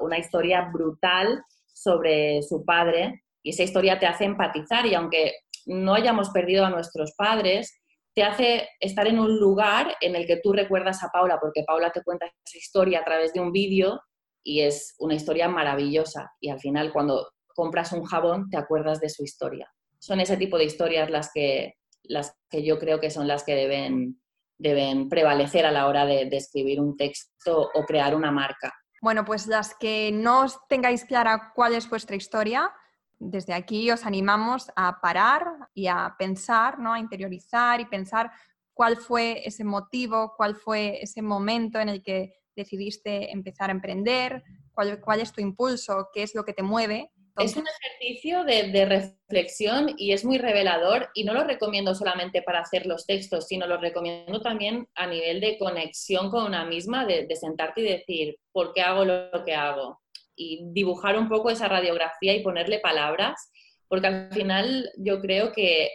una 0.00 0.18
historia 0.18 0.68
brutal 0.72 1.44
sobre 1.72 2.42
su 2.42 2.64
padre, 2.64 3.22
y 3.46 3.50
esa 3.50 3.62
historia 3.62 3.96
te 4.00 4.06
hace 4.06 4.24
empatizar 4.24 4.86
y 4.86 4.94
aunque 4.96 5.34
no 5.66 5.94
hayamos 5.94 6.30
perdido 6.30 6.66
a 6.66 6.70
nuestros 6.70 7.12
padres, 7.16 7.80
te 8.12 8.24
hace 8.24 8.68
estar 8.80 9.06
en 9.06 9.20
un 9.20 9.38
lugar 9.38 9.94
en 10.00 10.16
el 10.16 10.26
que 10.26 10.40
tú 10.42 10.52
recuerdas 10.52 11.04
a 11.04 11.10
Paula, 11.12 11.38
porque 11.40 11.62
Paula 11.64 11.92
te 11.92 12.02
cuenta 12.02 12.26
esa 12.26 12.58
historia 12.58 12.98
a 12.98 13.04
través 13.04 13.32
de 13.32 13.38
un 13.38 13.52
vídeo 13.52 14.00
y 14.42 14.62
es 14.62 14.96
una 14.98 15.14
historia 15.14 15.48
maravillosa. 15.48 16.32
Y 16.40 16.50
al 16.50 16.58
final, 16.58 16.92
cuando 16.92 17.30
compras 17.54 17.92
un 17.92 18.02
jabón, 18.02 18.50
te 18.50 18.56
acuerdas 18.56 18.98
de 18.98 19.10
su 19.10 19.22
historia. 19.22 19.72
Son 20.00 20.18
ese 20.18 20.36
tipo 20.36 20.58
de 20.58 20.64
historias 20.64 21.08
las 21.08 21.30
que, 21.32 21.74
las 22.02 22.36
que 22.50 22.64
yo 22.64 22.80
creo 22.80 22.98
que 22.98 23.10
son 23.10 23.28
las 23.28 23.44
que 23.44 23.54
deben, 23.54 24.20
deben 24.58 25.08
prevalecer 25.08 25.66
a 25.66 25.70
la 25.70 25.86
hora 25.86 26.04
de, 26.04 26.24
de 26.24 26.36
escribir 26.36 26.80
un 26.80 26.96
texto 26.96 27.70
o 27.72 27.84
crear 27.84 28.16
una 28.16 28.32
marca. 28.32 28.74
Bueno, 29.00 29.24
pues 29.24 29.46
las 29.46 29.72
que 29.76 30.10
no 30.12 30.46
tengáis 30.68 31.04
clara 31.04 31.52
cuál 31.54 31.76
es 31.76 31.88
vuestra 31.88 32.16
historia, 32.16 32.72
desde 33.18 33.54
aquí 33.54 33.90
os 33.90 34.04
animamos 34.04 34.70
a 34.76 35.00
parar 35.00 35.44
y 35.74 35.86
a 35.86 36.14
pensar, 36.18 36.78
¿no? 36.78 36.92
a 36.92 36.98
interiorizar 36.98 37.80
y 37.80 37.86
pensar 37.86 38.30
cuál 38.74 38.96
fue 38.96 39.42
ese 39.46 39.64
motivo, 39.64 40.34
cuál 40.36 40.54
fue 40.54 41.02
ese 41.02 41.22
momento 41.22 41.80
en 41.80 41.88
el 41.88 42.02
que 42.02 42.34
decidiste 42.54 43.32
empezar 43.32 43.70
a 43.70 43.72
emprender, 43.72 44.42
cuál, 44.72 45.00
cuál 45.00 45.20
es 45.20 45.32
tu 45.32 45.40
impulso, 45.40 46.08
qué 46.12 46.22
es 46.22 46.34
lo 46.34 46.44
que 46.44 46.52
te 46.52 46.62
mueve. 46.62 47.10
Es 47.38 47.54
un 47.54 47.66
ejercicio 47.66 48.44
de, 48.44 48.86
reflexión 48.86 49.94
y 49.98 50.12
es 50.12 50.24
muy 50.24 50.38
revelador 50.38 51.10
y 51.12 51.24
no 51.24 51.34
lo 51.34 51.44
recomiendo 51.44 51.94
solamente 51.94 52.40
para 52.40 52.60
hacer 52.60 52.86
los 52.86 53.04
textos, 53.04 53.46
sino 53.46 53.66
lo 53.66 53.76
recomiendo 53.76 54.40
también 54.40 54.88
a 54.94 55.06
nivel 55.06 55.40
de 55.40 55.58
conexión 55.58 56.30
con 56.30 56.46
una 56.46 56.64
misma, 56.64 57.04
de, 57.04 57.26
de 57.26 57.36
sentarte 57.36 57.82
y 57.82 57.84
decir, 57.84 58.36
¿por 58.52 58.72
qué 58.72 58.80
hago 58.80 59.04
lo 59.04 59.44
que 59.44 59.54
hago? 59.54 60.00
Y 60.36 60.68
dibujar 60.72 61.18
un 61.18 61.28
poco 61.28 61.50
esa 61.50 61.68
radiografía 61.68 62.34
y 62.34 62.42
ponerle 62.42 62.78
palabras, 62.80 63.50
porque 63.88 64.06
al 64.06 64.32
final 64.32 64.90
yo 64.98 65.20
creo 65.20 65.52
que 65.52 65.90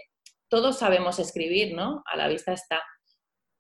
todos 0.49 0.79
sabemos 0.79 1.19
escribir, 1.19 1.73
¿no? 1.75 2.03
A 2.11 2.17
la 2.17 2.27
vista 2.27 2.51
está. 2.51 2.81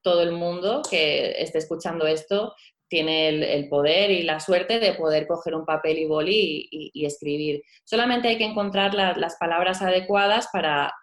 Todo 0.03 0.23
el 0.23 0.31
mundo 0.31 0.81
que 0.89 1.41
esté 1.41 1.59
escuchando 1.59 2.07
esto 2.07 2.53
tiene 2.89 3.29
el, 3.29 3.69
poder 3.69 4.11
y 4.11 4.23
la 4.23 4.41
suerte 4.41 4.79
de 4.79 4.93
poder 4.95 5.25
coger 5.25 5.55
un 5.55 5.65
papel 5.65 5.99
y 5.99 6.05
boli 6.05 6.67
y, 6.69 7.05
escribir. 7.05 7.61
Solamente 7.85 8.27
hay 8.27 8.37
que 8.37 8.43
encontrar 8.43 8.93
las 8.93 9.37
palabras 9.37 9.81
adecuadas 9.81 10.49
para 10.51 10.93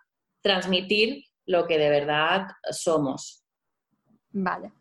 transmitir 0.42 1.24
lo 1.46 1.66
que 1.66 1.78
de 1.78 1.88
verdad 1.88 2.48
somos. 2.70 3.42
Vale. 4.30 4.72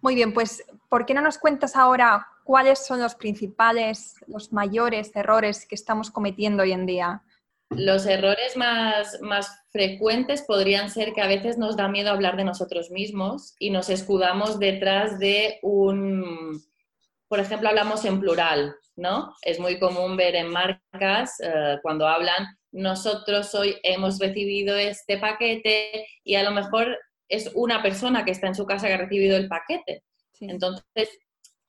Muy 0.00 0.16
bien, 0.16 0.34
pues 0.34 0.64
¿por 0.88 1.06
qué 1.06 1.14
no 1.14 1.20
nos 1.20 1.38
cuentas 1.38 1.76
ahora 1.76 2.26
cuáles 2.48 2.78
son 2.78 3.00
los 3.00 3.14
principales, 3.14 4.14
los 4.26 4.54
mayores 4.54 5.14
errores 5.14 5.66
que 5.66 5.74
estamos 5.74 6.10
cometiendo 6.10 6.62
hoy 6.62 6.72
en 6.72 6.86
día? 6.86 7.22
Los 7.68 8.06
errores 8.06 8.56
más, 8.56 9.20
frecuentes 9.70 10.40
podrían 10.40 10.88
ser 10.88 11.12
que 11.12 11.20
a 11.20 11.26
veces 11.26 11.58
nos 11.58 11.76
da 11.76 11.88
miedo 11.88 12.08
hablar 12.08 12.38
de 12.38 12.44
nosotros 12.44 12.90
mismos 12.90 13.54
y 13.58 13.68
nos 13.68 13.90
escudamos 13.90 14.58
detrás 14.58 15.18
de 15.18 15.58
un, 15.60 16.58
por 17.28 17.38
ejemplo, 17.38 17.68
hablamos 17.68 18.06
en 18.06 18.18
plural, 18.18 18.74
¿no? 18.96 19.34
Es 19.42 19.60
muy 19.60 19.78
común 19.78 20.16
ver 20.16 20.34
en 20.34 20.48
marcas 20.48 21.38
eh, 21.42 21.76
cuando 21.82 22.08
hablan, 22.08 22.46
nosotros 22.72 23.54
hoy 23.54 23.76
hemos 23.82 24.18
recibido 24.18 24.74
este 24.74 25.18
paquete 25.18 26.06
y 26.24 26.36
a 26.36 26.44
lo 26.44 26.52
mejor 26.52 26.96
es 27.28 27.50
una 27.54 27.82
persona 27.82 28.24
que 28.24 28.30
está 28.30 28.46
en 28.46 28.54
su 28.54 28.64
casa 28.64 28.86
que 28.86 28.94
ha 28.94 29.04
recibido 29.04 29.36
el 29.36 29.48
paquete. 29.48 30.02
Entonces, 30.40 31.10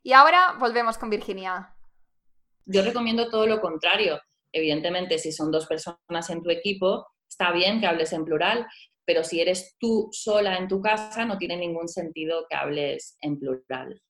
Y 0.01 0.13
ahora 0.13 0.55
volvemos 0.59 0.97
con 0.97 1.11
Virginia. 1.11 1.75
Yo 2.65 2.81
recomiendo 2.81 3.29
todo 3.29 3.45
lo 3.45 3.61
contrario. 3.61 4.19
Evidentemente, 4.51 5.19
si 5.19 5.31
son 5.31 5.51
dos 5.51 5.67
personas 5.67 6.29
en 6.31 6.41
tu 6.41 6.49
equipo, 6.49 7.05
está 7.29 7.51
bien 7.51 7.79
que 7.79 7.85
hables 7.85 8.13
en 8.13 8.25
plural, 8.25 8.65
pero 9.05 9.23
si 9.23 9.39
eres 9.39 9.75
tú 9.79 10.09
sola 10.11 10.57
en 10.57 10.67
tu 10.67 10.81
casa, 10.81 11.23
no 11.23 11.37
tiene 11.37 11.55
ningún 11.55 11.87
sentido 11.87 12.47
que 12.49 12.55
hables 12.55 13.15
en 13.21 13.37
plural. 13.37 14.01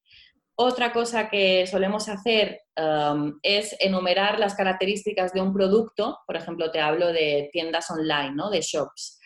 Otra 0.55 0.93
cosa 0.93 1.29
que 1.29 1.67
solemos 1.67 2.07
hacer 2.07 2.61
um, 2.77 3.37
es 3.43 3.75
enumerar 3.81 4.39
las 4.39 4.55
características 4.55 5.33
de 5.33 5.41
un 5.41 5.53
producto. 5.53 6.19
Por 6.25 6.37
ejemplo, 6.37 6.71
te 6.71 6.79
hablo 6.79 7.07
de 7.07 7.49
tiendas 7.51 7.91
online, 7.91 8.31
¿no? 8.33 8.49
de 8.49 8.61
shops 8.61 9.16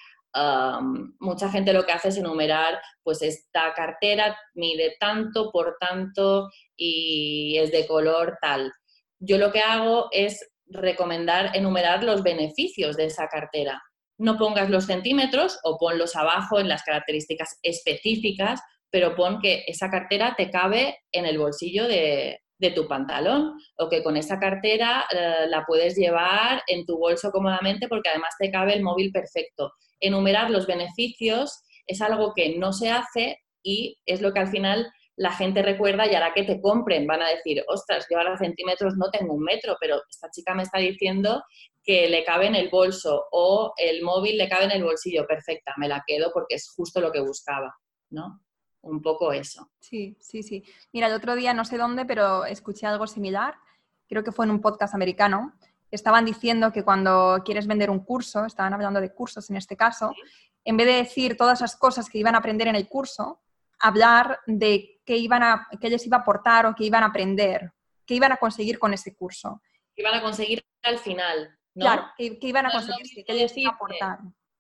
mucha 1.20 1.50
gente 1.50 1.74
lo 1.74 1.86
que 1.86 1.92
hace 1.92 2.10
es 2.10 2.18
enumerar, 2.18 2.80
pues 3.04 3.22
esta 3.22 3.74
cartera 3.74 4.38
mide 4.54 4.96
tanto 5.00 5.52
por 5.52 5.78
tanto 5.80 6.50
y 6.76 7.58
es 7.58 7.72
de 7.72 7.86
color 7.86 8.38
tal. 8.42 8.72
Yo 9.20 9.38
lo 9.38 9.52
que 9.52 9.62
hago 9.62 10.08
es 10.12 10.52
recomendar 10.72 11.56
enumerar 11.56 12.04
los 12.04 12.24
beneficios 12.24 12.96
de 12.98 13.06
esa 13.06 13.28
cartera. 13.28 13.82
No 14.18 14.38
pongas 14.38 14.70
los 14.70 14.86
centímetros 14.86 15.60
o 15.64 15.78
ponlos 15.78 16.16
abajo 16.16 16.60
en 16.60 16.70
las 16.70 16.84
características 16.84 17.60
específicas, 17.62 18.62
pero 18.90 19.16
pon 19.16 19.40
que 19.40 19.64
esa 19.68 19.90
cartera 19.90 20.36
te 20.38 20.50
cabe 20.50 21.00
en 21.12 21.26
el 21.26 21.38
bolsillo 21.38 21.88
de, 21.88 22.40
tu 22.76 22.88
pantalón 22.88 23.54
o 23.78 23.90
que 23.90 24.04
con 24.04 24.18
esa 24.18 24.38
cartera 24.38 25.06
eh, 25.12 25.48
la 25.48 25.66
puedes 25.66 25.96
llevar 25.96 26.62
en 26.68 26.86
tu 26.86 27.00
bolso 27.00 27.32
cómodamente 27.32 27.88
porque 27.88 28.10
además 28.10 28.36
te 28.38 28.52
cabe 28.52 28.76
el 28.76 28.84
móvil 28.84 29.12
perfecto. 29.12 29.74
Enumerar 30.02 30.52
los 30.52 30.68
beneficios 30.68 31.64
es 31.88 32.02
algo 32.02 32.34
que 32.34 32.58
no 32.58 32.74
se 32.74 32.90
hace 32.90 33.40
y 33.64 33.98
es 34.06 34.22
lo 34.22 34.34
que 34.34 34.40
al 34.40 34.50
final 34.50 34.92
la 35.16 35.32
gente 35.32 35.62
recuerda 35.62 36.06
y 36.08 36.16
hará 36.16 36.34
que 36.34 36.44
te 36.44 36.60
compren. 36.60 37.08
Van 37.08 37.22
a 37.22 37.30
decir, 37.30 37.64
ostras, 37.68 38.08
yo 38.10 38.20
a 38.20 38.38
centímetros 38.38 38.96
no 38.98 39.10
tengo 39.10 39.36
un 39.36 39.44
metro, 39.44 39.78
pero 39.80 40.02
esta 40.10 40.30
chica 40.30 40.54
me 40.54 40.64
está 40.64 40.80
diciendo 40.80 41.44
que 41.84 42.10
le 42.10 42.24
cabe 42.24 42.48
en 42.48 42.56
el 42.56 42.70
bolso 42.70 43.26
o 43.32 43.74
el 43.78 44.02
móvil 44.02 44.38
le 44.38 44.50
cabe 44.50 44.66
en 44.66 44.72
el 44.72 44.84
bolsillo. 44.84 45.26
Perfecta, 45.28 45.74
me 45.78 45.88
la 45.88 46.04
quedo 46.06 46.32
porque 46.34 46.56
es 46.56 46.70
justo 46.76 47.00
lo 47.00 47.12
que 47.12 47.22
buscaba, 47.22 47.74
¿no? 48.10 48.42
un 48.82 49.02
poco 49.02 49.32
eso. 49.32 49.70
Sí, 49.80 50.18
sí, 50.20 50.44
sí. 50.44 50.64
Mira, 50.92 51.08
el 51.08 51.14
otro 51.14 51.36
día 51.36 51.54
no 51.54 51.66
sé 51.66 51.78
dónde, 51.78 52.06
pero 52.06 52.46
escuché 52.46 52.88
algo 52.88 53.08
similar, 53.08 53.56
creo 54.08 54.24
que 54.24 54.32
fue 54.32 54.46
en 54.46 54.52
un 54.52 54.62
podcast 54.62 54.94
americano, 54.94 55.54
estaban 55.92 56.26
diciendo 56.26 56.72
que 56.72 56.84
cuando 56.84 57.42
quieres 57.46 57.68
vender 57.68 57.90
un 57.90 58.04
curso, 58.04 58.46
estaban 58.46 58.74
hablando 58.74 59.02
de 59.02 59.14
cursos 59.14 59.50
en 59.50 59.58
este 59.58 59.76
caso, 59.76 60.14
en 60.64 60.78
vez 60.78 60.88
de 60.88 60.94
decir 60.94 61.38
todas 61.38 61.62
las 61.62 61.76
cosas 61.76 62.10
que 62.10 62.18
iban 62.18 62.36
a 62.36 62.40
aprender 62.40 62.68
en 62.68 62.76
el 62.76 62.88
curso, 62.88 63.42
hablar 63.80 64.40
de 64.46 65.02
qué, 65.06 65.18
iban 65.18 65.44
a, 65.44 65.68
qué 65.80 65.90
les 65.90 66.06
iba 66.06 66.18
a 66.18 66.22
aportar 66.22 66.66
o 66.66 66.76
qué 66.76 66.86
iban 66.86 67.04
a 67.04 67.08
aprender, 67.08 67.72
qué 68.06 68.16
iban 68.16 68.32
a 68.32 68.38
conseguir 68.38 68.80
con 68.80 68.94
ese 68.94 69.16
curso. 69.16 69.62
¿Qué 69.96 70.02
iban 70.02 70.16
a 70.16 70.22
conseguir 70.22 70.64
al 70.84 70.98
final? 70.98 71.58
Claro, 71.74 72.06
qué, 72.18 72.38
iban 72.42 72.66
a 72.66 72.72
conseguir, 72.72 73.26
qué 73.26 73.34
les 73.34 73.58
iba 73.58 73.72
a 73.72 73.76
aportar. 73.76 74.20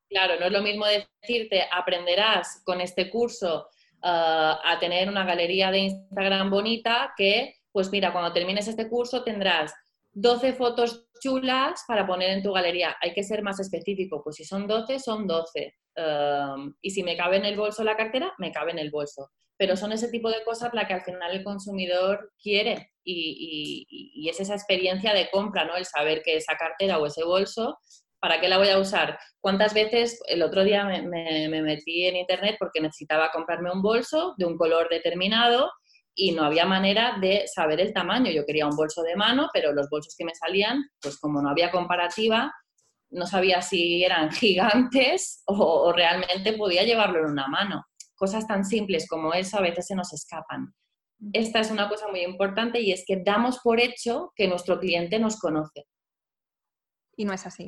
Claro, 0.09 0.39
no 0.39 0.47
es 0.47 0.51
lo 0.51 0.61
mismo 0.61 0.85
decirte 0.85 1.67
aprenderás 1.71 2.61
con 2.65 2.81
este 2.81 3.09
curso 3.09 3.67
a 4.03 4.77
tener 4.79 5.07
una 5.07 5.23
galería 5.23 5.69
de 5.69 5.77
Instagram 5.79 6.49
bonita 6.49 7.13
que, 7.15 7.61
pues 7.71 7.91
mira, 7.91 8.11
cuando 8.11 8.33
termines 8.33 8.67
este 8.67 8.89
curso 8.89 9.23
tendrás 9.23 9.73
12 10.13 10.53
fotos 10.53 11.07
chulas 11.21 11.83
para 11.87 12.05
poner 12.05 12.31
en 12.31 12.43
tu 12.43 12.51
galería. 12.51 12.95
Hay 13.01 13.13
que 13.13 13.23
ser 13.23 13.43
más 13.43 13.59
específico, 13.59 14.21
pues 14.23 14.37
si 14.37 14.43
son 14.43 14.67
12, 14.67 14.99
son 14.99 15.27
12. 15.27 15.75
Um, 15.95 16.73
y 16.81 16.91
si 16.91 17.03
me 17.03 17.15
cabe 17.15 17.37
en 17.37 17.45
el 17.45 17.57
bolso 17.57 17.83
la 17.83 17.97
cartera, 17.97 18.33
me 18.39 18.51
cabe 18.51 18.71
en 18.71 18.79
el 18.79 18.91
bolso. 18.91 19.29
Pero 19.57 19.77
son 19.77 19.91
ese 19.91 20.09
tipo 20.09 20.29
de 20.29 20.43
cosas 20.43 20.73
la 20.73 20.87
que 20.87 20.95
al 20.95 21.03
final 21.03 21.31
el 21.31 21.43
consumidor 21.43 22.31
quiere 22.41 22.91
y, 23.03 24.27
es 24.27 24.39
esa 24.39 24.55
experiencia 24.55 25.13
de 25.13 25.29
compra, 25.29 25.65
¿no? 25.65 25.75
El 25.75 25.85
saber 25.85 26.21
que 26.23 26.37
esa 26.37 26.55
cartera 26.55 26.97
o 26.99 27.05
ese 27.05 27.23
bolso 27.23 27.77
¿Para 28.19 28.39
qué 28.39 28.47
la 28.47 28.59
voy 28.59 28.69
a 28.69 28.77
usar? 28.77 29.17
¿Cuántas 29.39 29.73
veces 29.73 30.21
el 30.27 30.43
otro 30.43 30.63
día 30.63 30.85
me 30.85 31.61
metí 31.63 32.05
en 32.05 32.15
internet 32.15 32.55
porque 32.59 32.79
necesitaba 32.79 33.31
comprarme 33.31 33.71
un 33.71 33.81
bolso 33.81 34.35
de 34.37 34.45
un 34.45 34.57
color 34.57 34.89
determinado 34.89 35.71
y 36.15 36.31
no 36.33 36.43
había 36.43 36.65
manera 36.65 37.17
de 37.19 37.45
saber 37.47 37.79
el 37.79 37.93
tamaño. 37.93 38.31
Yo 38.31 38.45
quería 38.45 38.67
un 38.67 38.75
bolso 38.75 39.01
de 39.01 39.15
mano, 39.15 39.49
pero 39.53 39.73
los 39.73 39.89
bolsos 39.89 40.15
que 40.17 40.25
me 40.25 40.35
salían, 40.35 40.83
pues 41.01 41.19
como 41.19 41.41
no 41.41 41.49
había 41.49 41.71
comparativa, 41.71 42.51
no 43.11 43.25
sabía 43.25 43.61
si 43.61 44.03
eran 44.03 44.31
gigantes 44.31 45.43
o, 45.45 45.91
realmente 45.93 46.53
podía 46.53 46.83
llevarlo 46.83 47.19
en 47.19 47.31
una 47.31 47.47
mano. 47.47 47.85
Cosas 48.15 48.47
tan 48.47 48.65
simples 48.65 49.07
como 49.07 49.33
eso 49.33 49.57
a 49.57 49.61
veces 49.61 49.87
se 49.87 49.95
nos 49.95 50.13
escapan. 50.13 50.73
Esta 51.33 51.59
es 51.59 51.69
una 51.69 51.87
cosa 51.87 52.07
muy 52.07 52.21
importante 52.21 52.79
y 52.79 52.91
es 52.91 53.03
que 53.05 53.21
damos 53.23 53.59
por 53.59 53.79
hecho 53.79 54.31
que 54.35 54.47
nuestro 54.47 54.79
cliente 54.79 55.19
nos 55.19 55.39
conoce. 55.39 55.85
Y 57.15 57.25
no 57.25 57.33
es 57.33 57.45
así. 57.45 57.65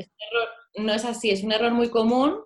no 0.77 0.93
es 0.93 1.05
así, 1.05 1.29
es 1.29 1.43
un 1.43 1.51
error 1.51 1.71
muy 1.71 1.89
común 1.89 2.39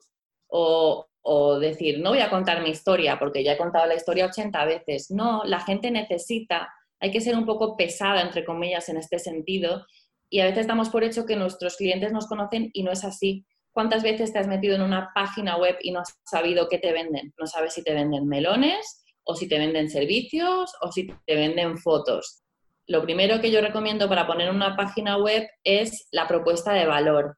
o, 0.49 1.06
o 1.29 1.59
decir, 1.59 1.99
no 1.99 2.11
voy 2.11 2.19
a 2.19 2.29
contar 2.29 2.63
mi 2.63 2.69
historia 2.69 3.19
porque 3.19 3.43
ya 3.43 3.51
he 3.51 3.57
contado 3.57 3.85
la 3.85 3.95
historia 3.95 4.27
80 4.27 4.63
veces. 4.63 5.11
No, 5.11 5.43
la 5.43 5.59
gente 5.59 5.91
necesita, 5.91 6.73
hay 7.01 7.11
que 7.11 7.19
ser 7.19 7.35
un 7.35 7.45
poco 7.45 7.75
pesada, 7.75 8.21
entre 8.21 8.45
comillas, 8.45 8.87
en 8.87 8.95
este 8.95 9.19
sentido. 9.19 9.85
Y 10.29 10.39
a 10.39 10.45
veces 10.45 10.67
damos 10.67 10.87
por 10.87 11.03
hecho 11.03 11.25
que 11.25 11.35
nuestros 11.35 11.75
clientes 11.75 12.13
nos 12.13 12.27
conocen 12.27 12.69
y 12.71 12.83
no 12.83 12.91
es 12.91 13.03
así. 13.03 13.45
¿Cuántas 13.73 14.03
veces 14.03 14.31
te 14.31 14.39
has 14.39 14.47
metido 14.47 14.75
en 14.75 14.81
una 14.81 15.11
página 15.13 15.57
web 15.57 15.75
y 15.81 15.91
no 15.91 15.99
has 15.99 16.17
sabido 16.25 16.69
qué 16.69 16.79
te 16.79 16.93
venden? 16.93 17.33
No 17.37 17.45
sabes 17.45 17.73
si 17.73 17.83
te 17.83 17.93
venden 17.93 18.25
melones 18.25 19.03
o 19.25 19.35
si 19.35 19.49
te 19.49 19.59
venden 19.59 19.89
servicios 19.89 20.71
o 20.79 20.93
si 20.93 21.07
te 21.25 21.35
venden 21.35 21.77
fotos. 21.77 22.41
Lo 22.87 23.03
primero 23.03 23.41
que 23.41 23.51
yo 23.51 23.59
recomiendo 23.59 24.07
para 24.07 24.25
poner 24.25 24.49
una 24.49 24.77
página 24.77 25.17
web 25.17 25.45
es 25.65 26.07
la 26.11 26.25
propuesta 26.25 26.71
de 26.71 26.85
valor 26.85 27.37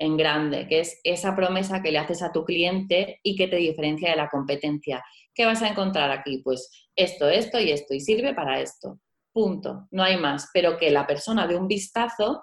en 0.00 0.16
grande, 0.16 0.66
que 0.66 0.80
es 0.80 0.98
esa 1.04 1.36
promesa 1.36 1.82
que 1.82 1.92
le 1.92 1.98
haces 1.98 2.22
a 2.22 2.32
tu 2.32 2.44
cliente 2.44 3.20
y 3.22 3.36
que 3.36 3.48
te 3.48 3.56
diferencia 3.56 4.10
de 4.10 4.16
la 4.16 4.30
competencia. 4.30 5.04
¿Qué 5.34 5.44
vas 5.44 5.62
a 5.62 5.68
encontrar 5.68 6.10
aquí? 6.10 6.40
Pues 6.42 6.88
esto, 6.96 7.28
esto 7.28 7.60
y 7.60 7.70
esto, 7.70 7.92
y 7.92 8.00
sirve 8.00 8.34
para 8.34 8.60
esto. 8.60 8.98
Punto. 9.30 9.86
No 9.90 10.02
hay 10.02 10.16
más. 10.16 10.48
Pero 10.54 10.78
que 10.78 10.90
la 10.90 11.06
persona 11.06 11.46
de 11.46 11.56
un 11.56 11.68
vistazo 11.68 12.42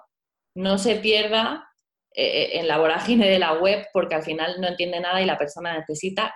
no 0.54 0.78
se 0.78 0.96
pierda 0.96 1.68
eh, 2.14 2.24
eh, 2.24 2.60
en 2.60 2.68
la 2.68 2.78
vorágine 2.78 3.28
de 3.28 3.40
la 3.40 3.54
web 3.54 3.86
porque 3.92 4.14
al 4.14 4.22
final 4.22 4.60
no 4.60 4.68
entiende 4.68 5.00
nada 5.00 5.20
y 5.20 5.26
la 5.26 5.36
persona 5.36 5.76
necesita 5.76 6.32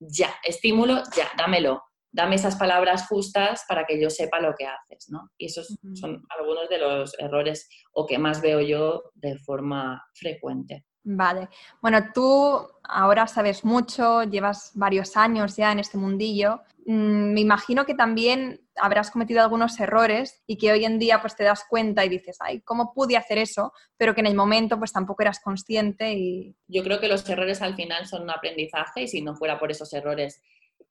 ya, 0.00 0.34
estímulo, 0.42 1.02
ya, 1.14 1.30
dámelo 1.36 1.82
dame 2.12 2.36
esas 2.36 2.56
palabras 2.56 3.08
justas 3.08 3.64
para 3.66 3.84
que 3.84 4.00
yo 4.00 4.10
sepa 4.10 4.38
lo 4.38 4.54
que 4.54 4.66
haces, 4.66 5.06
¿no? 5.08 5.30
Y 5.38 5.46
esos 5.46 5.78
son 5.94 6.24
algunos 6.28 6.68
de 6.68 6.78
los 6.78 7.18
errores 7.18 7.68
o 7.92 8.06
que 8.06 8.18
más 8.18 8.40
veo 8.40 8.60
yo 8.60 9.02
de 9.14 9.38
forma 9.38 10.04
frecuente. 10.14 10.84
Vale. 11.04 11.48
Bueno, 11.80 12.12
tú 12.14 12.60
ahora 12.84 13.26
sabes 13.26 13.64
mucho, 13.64 14.22
llevas 14.22 14.70
varios 14.74 15.16
años 15.16 15.56
ya 15.56 15.72
en 15.72 15.80
este 15.80 15.98
mundillo. 15.98 16.60
Mm, 16.86 17.32
me 17.32 17.40
imagino 17.40 17.84
que 17.84 17.94
también 17.94 18.60
habrás 18.76 19.10
cometido 19.10 19.42
algunos 19.42 19.78
errores 19.80 20.42
y 20.46 20.58
que 20.58 20.70
hoy 20.70 20.84
en 20.84 20.98
día 20.98 21.20
pues 21.20 21.34
te 21.34 21.44
das 21.44 21.64
cuenta 21.68 22.04
y 22.04 22.08
dices, 22.08 22.36
ay, 22.40 22.60
¿cómo 22.60 22.92
pude 22.94 23.16
hacer 23.16 23.38
eso? 23.38 23.72
Pero 23.96 24.14
que 24.14 24.20
en 24.20 24.26
el 24.26 24.34
momento 24.34 24.78
pues 24.78 24.92
tampoco 24.92 25.22
eras 25.22 25.40
consciente 25.40 26.12
y... 26.12 26.56
Yo 26.68 26.84
creo 26.84 27.00
que 27.00 27.08
los 27.08 27.28
errores 27.28 27.62
al 27.62 27.74
final 27.74 28.06
son 28.06 28.22
un 28.22 28.30
aprendizaje 28.30 29.02
y 29.02 29.08
si 29.08 29.22
no 29.22 29.34
fuera 29.34 29.58
por 29.58 29.70
esos 29.72 29.92
errores 29.92 30.40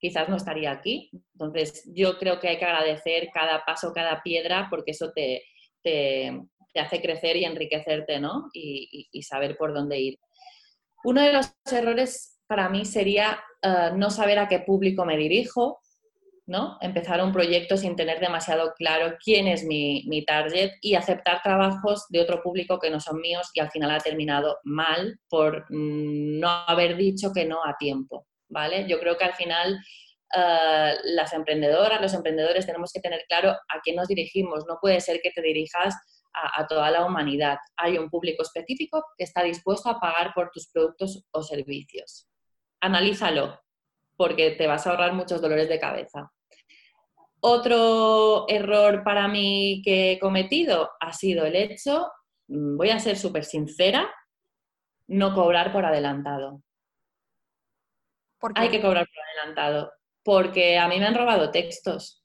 quizás 0.01 0.27
no 0.27 0.35
estaría 0.35 0.71
aquí. 0.71 1.11
Entonces, 1.33 1.83
yo 1.93 2.17
creo 2.17 2.39
que 2.39 2.49
hay 2.49 2.57
que 2.57 2.65
agradecer 2.65 3.29
cada 3.33 3.63
paso, 3.63 3.93
cada 3.93 4.21
piedra, 4.23 4.67
porque 4.69 4.91
eso 4.91 5.11
te, 5.13 5.43
te, 5.83 6.41
hace 6.75 7.01
crecer 7.01 7.37
y 7.37 7.45
enriquecerte, 7.45 8.19
¿no? 8.19 8.49
Y, 8.53 9.07
saber 9.21 9.55
por 9.55 9.73
dónde 9.73 9.99
ir. 9.99 10.19
Uno 11.03 11.21
de 11.21 11.31
los 11.31 11.53
errores 11.71 12.39
para 12.47 12.67
mí 12.67 12.83
sería 12.83 13.39
eh, 13.61 13.91
no 13.95 14.09
saber 14.09 14.39
a 14.39 14.47
qué 14.47 14.59
público 14.59 15.05
me 15.05 15.17
dirijo, 15.17 15.79
¿no? 16.47 16.77
Empezar 16.81 17.23
un 17.23 17.31
proyecto 17.31 17.77
sin 17.77 17.95
tener 17.95 18.19
demasiado 18.19 18.73
claro 18.73 19.15
quién 19.23 19.47
es 19.47 19.63
mi, 19.63 20.03
mi, 20.07 20.25
target 20.25 20.71
y 20.81 20.95
aceptar 20.95 21.41
trabajos 21.43 22.05
de 22.09 22.19
otro 22.19 22.41
público 22.41 22.79
que 22.79 22.89
no 22.89 22.99
son 22.99 23.21
míos 23.21 23.51
y 23.53 23.61
al 23.61 23.71
final 23.71 23.91
ha 23.91 23.99
terminado 23.99 24.57
mal 24.63 25.19
por 25.29 25.65
mm, 25.69 26.39
no 26.39 26.49
haber 26.49 26.97
dicho 26.97 27.31
que 27.33 27.45
no 27.45 27.63
a 27.63 27.77
tiempo. 27.77 28.25
¿Vale? 28.51 28.87
Yo 28.87 28.99
creo 28.99 29.17
que 29.17 29.23
al 29.23 29.33
final 29.33 29.79
eh, 30.35 30.95
las 31.03 31.33
emprendedoras, 31.33 32.01
los 32.01 32.13
emprendedores 32.13 32.65
tenemos 32.65 32.91
que 32.93 33.01
tener 33.01 33.25
claro 33.27 33.49
a 33.51 33.81
quién 33.83 33.95
nos 33.95 34.07
dirigimos. 34.07 34.65
No 34.67 34.77
puede 34.79 35.01
ser 35.01 35.21
que 35.21 35.31
te 35.31 35.41
dirijas 35.41 35.95
a, 36.33 36.65
toda 36.67 36.91
la 36.91 37.05
humanidad. 37.05 37.57
Hay 37.75 37.97
un 37.97 38.09
público 38.09 38.43
específico 38.43 39.03
que 39.17 39.25
está 39.25 39.43
dispuesto 39.43 39.89
a 39.89 39.99
pagar 39.99 40.33
por 40.33 40.49
tus 40.51 40.69
productos 40.71 41.25
o 41.31 41.43
servicios. 41.43 42.27
Analízalo, 42.79 43.59
porque 44.15 44.51
te 44.51 44.67
vas 44.67 44.85
a 44.85 44.91
ahorrar 44.91 45.13
muchos 45.13 45.41
dolores 45.41 45.67
de 45.67 45.79
cabeza. 45.79 46.31
Otro 47.41 48.45
error 48.47 49.03
para 49.03 49.27
mí 49.27 49.81
que 49.83 50.13
he 50.13 50.19
cometido 50.19 50.91
ha 50.99 51.11
sido 51.11 51.45
el 51.45 51.55
hecho, 51.55 52.09
mm, 52.47 52.77
voy 52.77 52.91
a 52.91 52.99
ser 52.99 53.17
súper 53.17 53.43
sincera, 53.43 54.09
no 55.07 55.33
cobrar 55.33 55.73
por 55.73 55.85
adelantado. 55.85 56.61
Hay 58.55 58.69
que 58.69 58.81
cobrar 58.81 59.07
por 59.07 59.23
adelantado, 59.23 59.91
porque 60.23 60.77
a 60.77 60.87
mí 60.87 60.99
me 60.99 61.05
han 61.05 61.15
robado 61.15 61.51
textos 61.51 62.23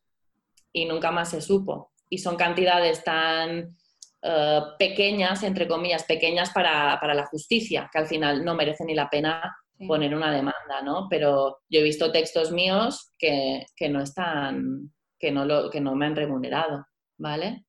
y 0.73 0.85
nunca 0.85 1.11
más 1.11 1.31
se 1.31 1.41
supo. 1.41 1.93
Y 2.09 2.19
son 2.19 2.37
cantidades 2.37 3.03
tan 3.05 3.77
eh, 4.23 4.61
pequeñas, 4.79 5.43
entre 5.43 5.67
comillas, 5.67 6.05
pequeñas 6.05 6.51
para, 6.51 7.15
la 7.15 7.27
justicia, 7.27 7.89
que 7.93 7.99
al 7.99 8.07
final 8.07 8.45
no 8.45 8.55
merece 8.55 8.85
ni 8.85 8.95
la 8.95 9.11
pena 9.11 9.57
poner 9.87 10.15
una 10.15 10.33
demanda, 10.33 10.81
¿no? 10.83 11.07
Pero 11.11 11.59
yo 11.69 11.81
he 11.81 11.83
visto 11.83 12.13
textos 12.13 12.51
míos 12.51 13.13
que, 13.19 13.67
no 13.91 14.01
están, 14.01 14.93
que 15.19 15.31
no, 15.31 15.45
lo, 15.45 15.69
que 15.71 15.81
no 15.81 15.95
me 15.95 16.07
han 16.07 16.17
remunerado, 16.17 16.87
¿vale? 17.19 17.65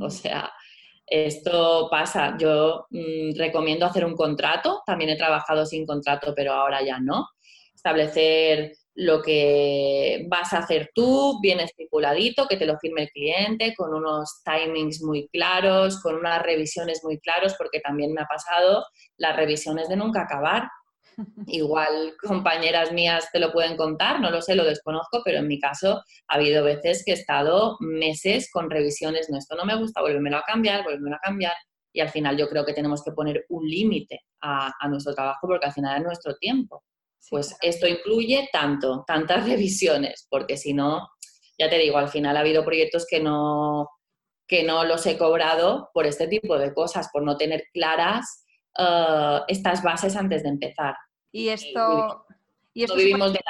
O 0.00 0.10
sea, 0.10 0.50
esto 1.06 1.88
pasa. 1.90 2.36
Yo 2.38 2.86
mm, 2.90 3.36
recomiendo 3.36 3.86
hacer 3.86 4.04
un 4.04 4.16
contrato. 4.16 4.82
También 4.86 5.10
he 5.10 5.16
trabajado 5.16 5.66
sin 5.66 5.86
contrato, 5.86 6.32
pero 6.34 6.52
ahora 6.52 6.82
ya 6.82 6.98
no 6.98 7.28
establecer 7.86 8.72
lo 8.94 9.22
que 9.22 10.26
vas 10.28 10.52
a 10.54 10.58
hacer 10.58 10.90
tú, 10.94 11.38
bien 11.40 11.60
estipuladito, 11.60 12.46
que 12.48 12.56
te 12.56 12.66
lo 12.66 12.78
firme 12.78 13.02
el 13.02 13.10
cliente, 13.10 13.74
con 13.76 13.94
unos 13.94 14.42
timings 14.42 15.02
muy 15.02 15.28
claros, 15.28 16.00
con 16.02 16.16
unas 16.16 16.42
revisiones 16.42 17.04
muy 17.04 17.20
claros, 17.20 17.54
porque 17.58 17.80
también 17.80 18.12
me 18.12 18.22
ha 18.22 18.26
pasado 18.26 18.84
las 19.18 19.36
revisiones 19.36 19.88
de 19.88 19.96
nunca 19.96 20.22
acabar. 20.22 20.68
Igual 21.46 22.14
compañeras 22.20 22.90
mías 22.90 23.28
te 23.32 23.38
lo 23.38 23.52
pueden 23.52 23.76
contar, 23.76 24.20
no 24.20 24.30
lo 24.30 24.40
sé, 24.42 24.54
lo 24.54 24.64
desconozco, 24.64 25.20
pero 25.24 25.38
en 25.38 25.46
mi 25.46 25.60
caso 25.60 26.02
ha 26.28 26.34
habido 26.34 26.64
veces 26.64 27.02
que 27.04 27.12
he 27.12 27.14
estado 27.14 27.76
meses 27.80 28.50
con 28.50 28.70
revisiones, 28.70 29.28
no, 29.30 29.38
esto 29.38 29.56
no 29.56 29.64
me 29.64 29.76
gusta, 29.76 30.00
vuélvemelo 30.00 30.38
a 30.38 30.42
cambiar, 30.42 30.82
vuélvemelo 30.82 31.16
a 31.16 31.20
cambiar, 31.20 31.54
y 31.92 32.00
al 32.00 32.08
final 32.08 32.36
yo 32.36 32.48
creo 32.48 32.64
que 32.64 32.74
tenemos 32.74 33.02
que 33.04 33.12
poner 33.12 33.44
un 33.50 33.68
límite 33.68 34.22
a, 34.40 34.72
a 34.80 34.88
nuestro 34.88 35.14
trabajo 35.14 35.46
porque 35.46 35.66
al 35.66 35.72
final 35.72 35.98
es 35.98 36.04
nuestro 36.04 36.34
tiempo 36.36 36.82
pues 37.30 37.56
esto 37.62 37.86
incluye 37.86 38.48
tanto, 38.52 39.04
tantas 39.06 39.44
revisiones, 39.48 40.26
porque 40.30 40.56
si 40.56 40.72
no, 40.72 41.08
ya 41.58 41.68
te 41.68 41.78
digo, 41.78 41.98
al 41.98 42.08
final 42.08 42.36
ha 42.36 42.40
habido 42.40 42.64
proyectos 42.64 43.06
que 43.08 43.20
no, 43.20 43.88
que 44.46 44.62
no 44.62 44.84
los 44.84 45.06
he 45.06 45.18
cobrado 45.18 45.90
por 45.92 46.06
este 46.06 46.28
tipo 46.28 46.58
de 46.58 46.72
cosas, 46.74 47.08
por 47.12 47.22
no 47.22 47.36
tener 47.36 47.64
claras 47.72 48.44
eh, 48.78 49.40
estas 49.48 49.82
bases 49.82 50.16
antes 50.16 50.42
de 50.42 50.48
empezar. 50.50 50.94
Y 51.32 51.48
esto... 51.48 52.24
Y 52.72 52.84
esto 52.84 52.96
vivimos 52.96 53.32
de 53.32 53.40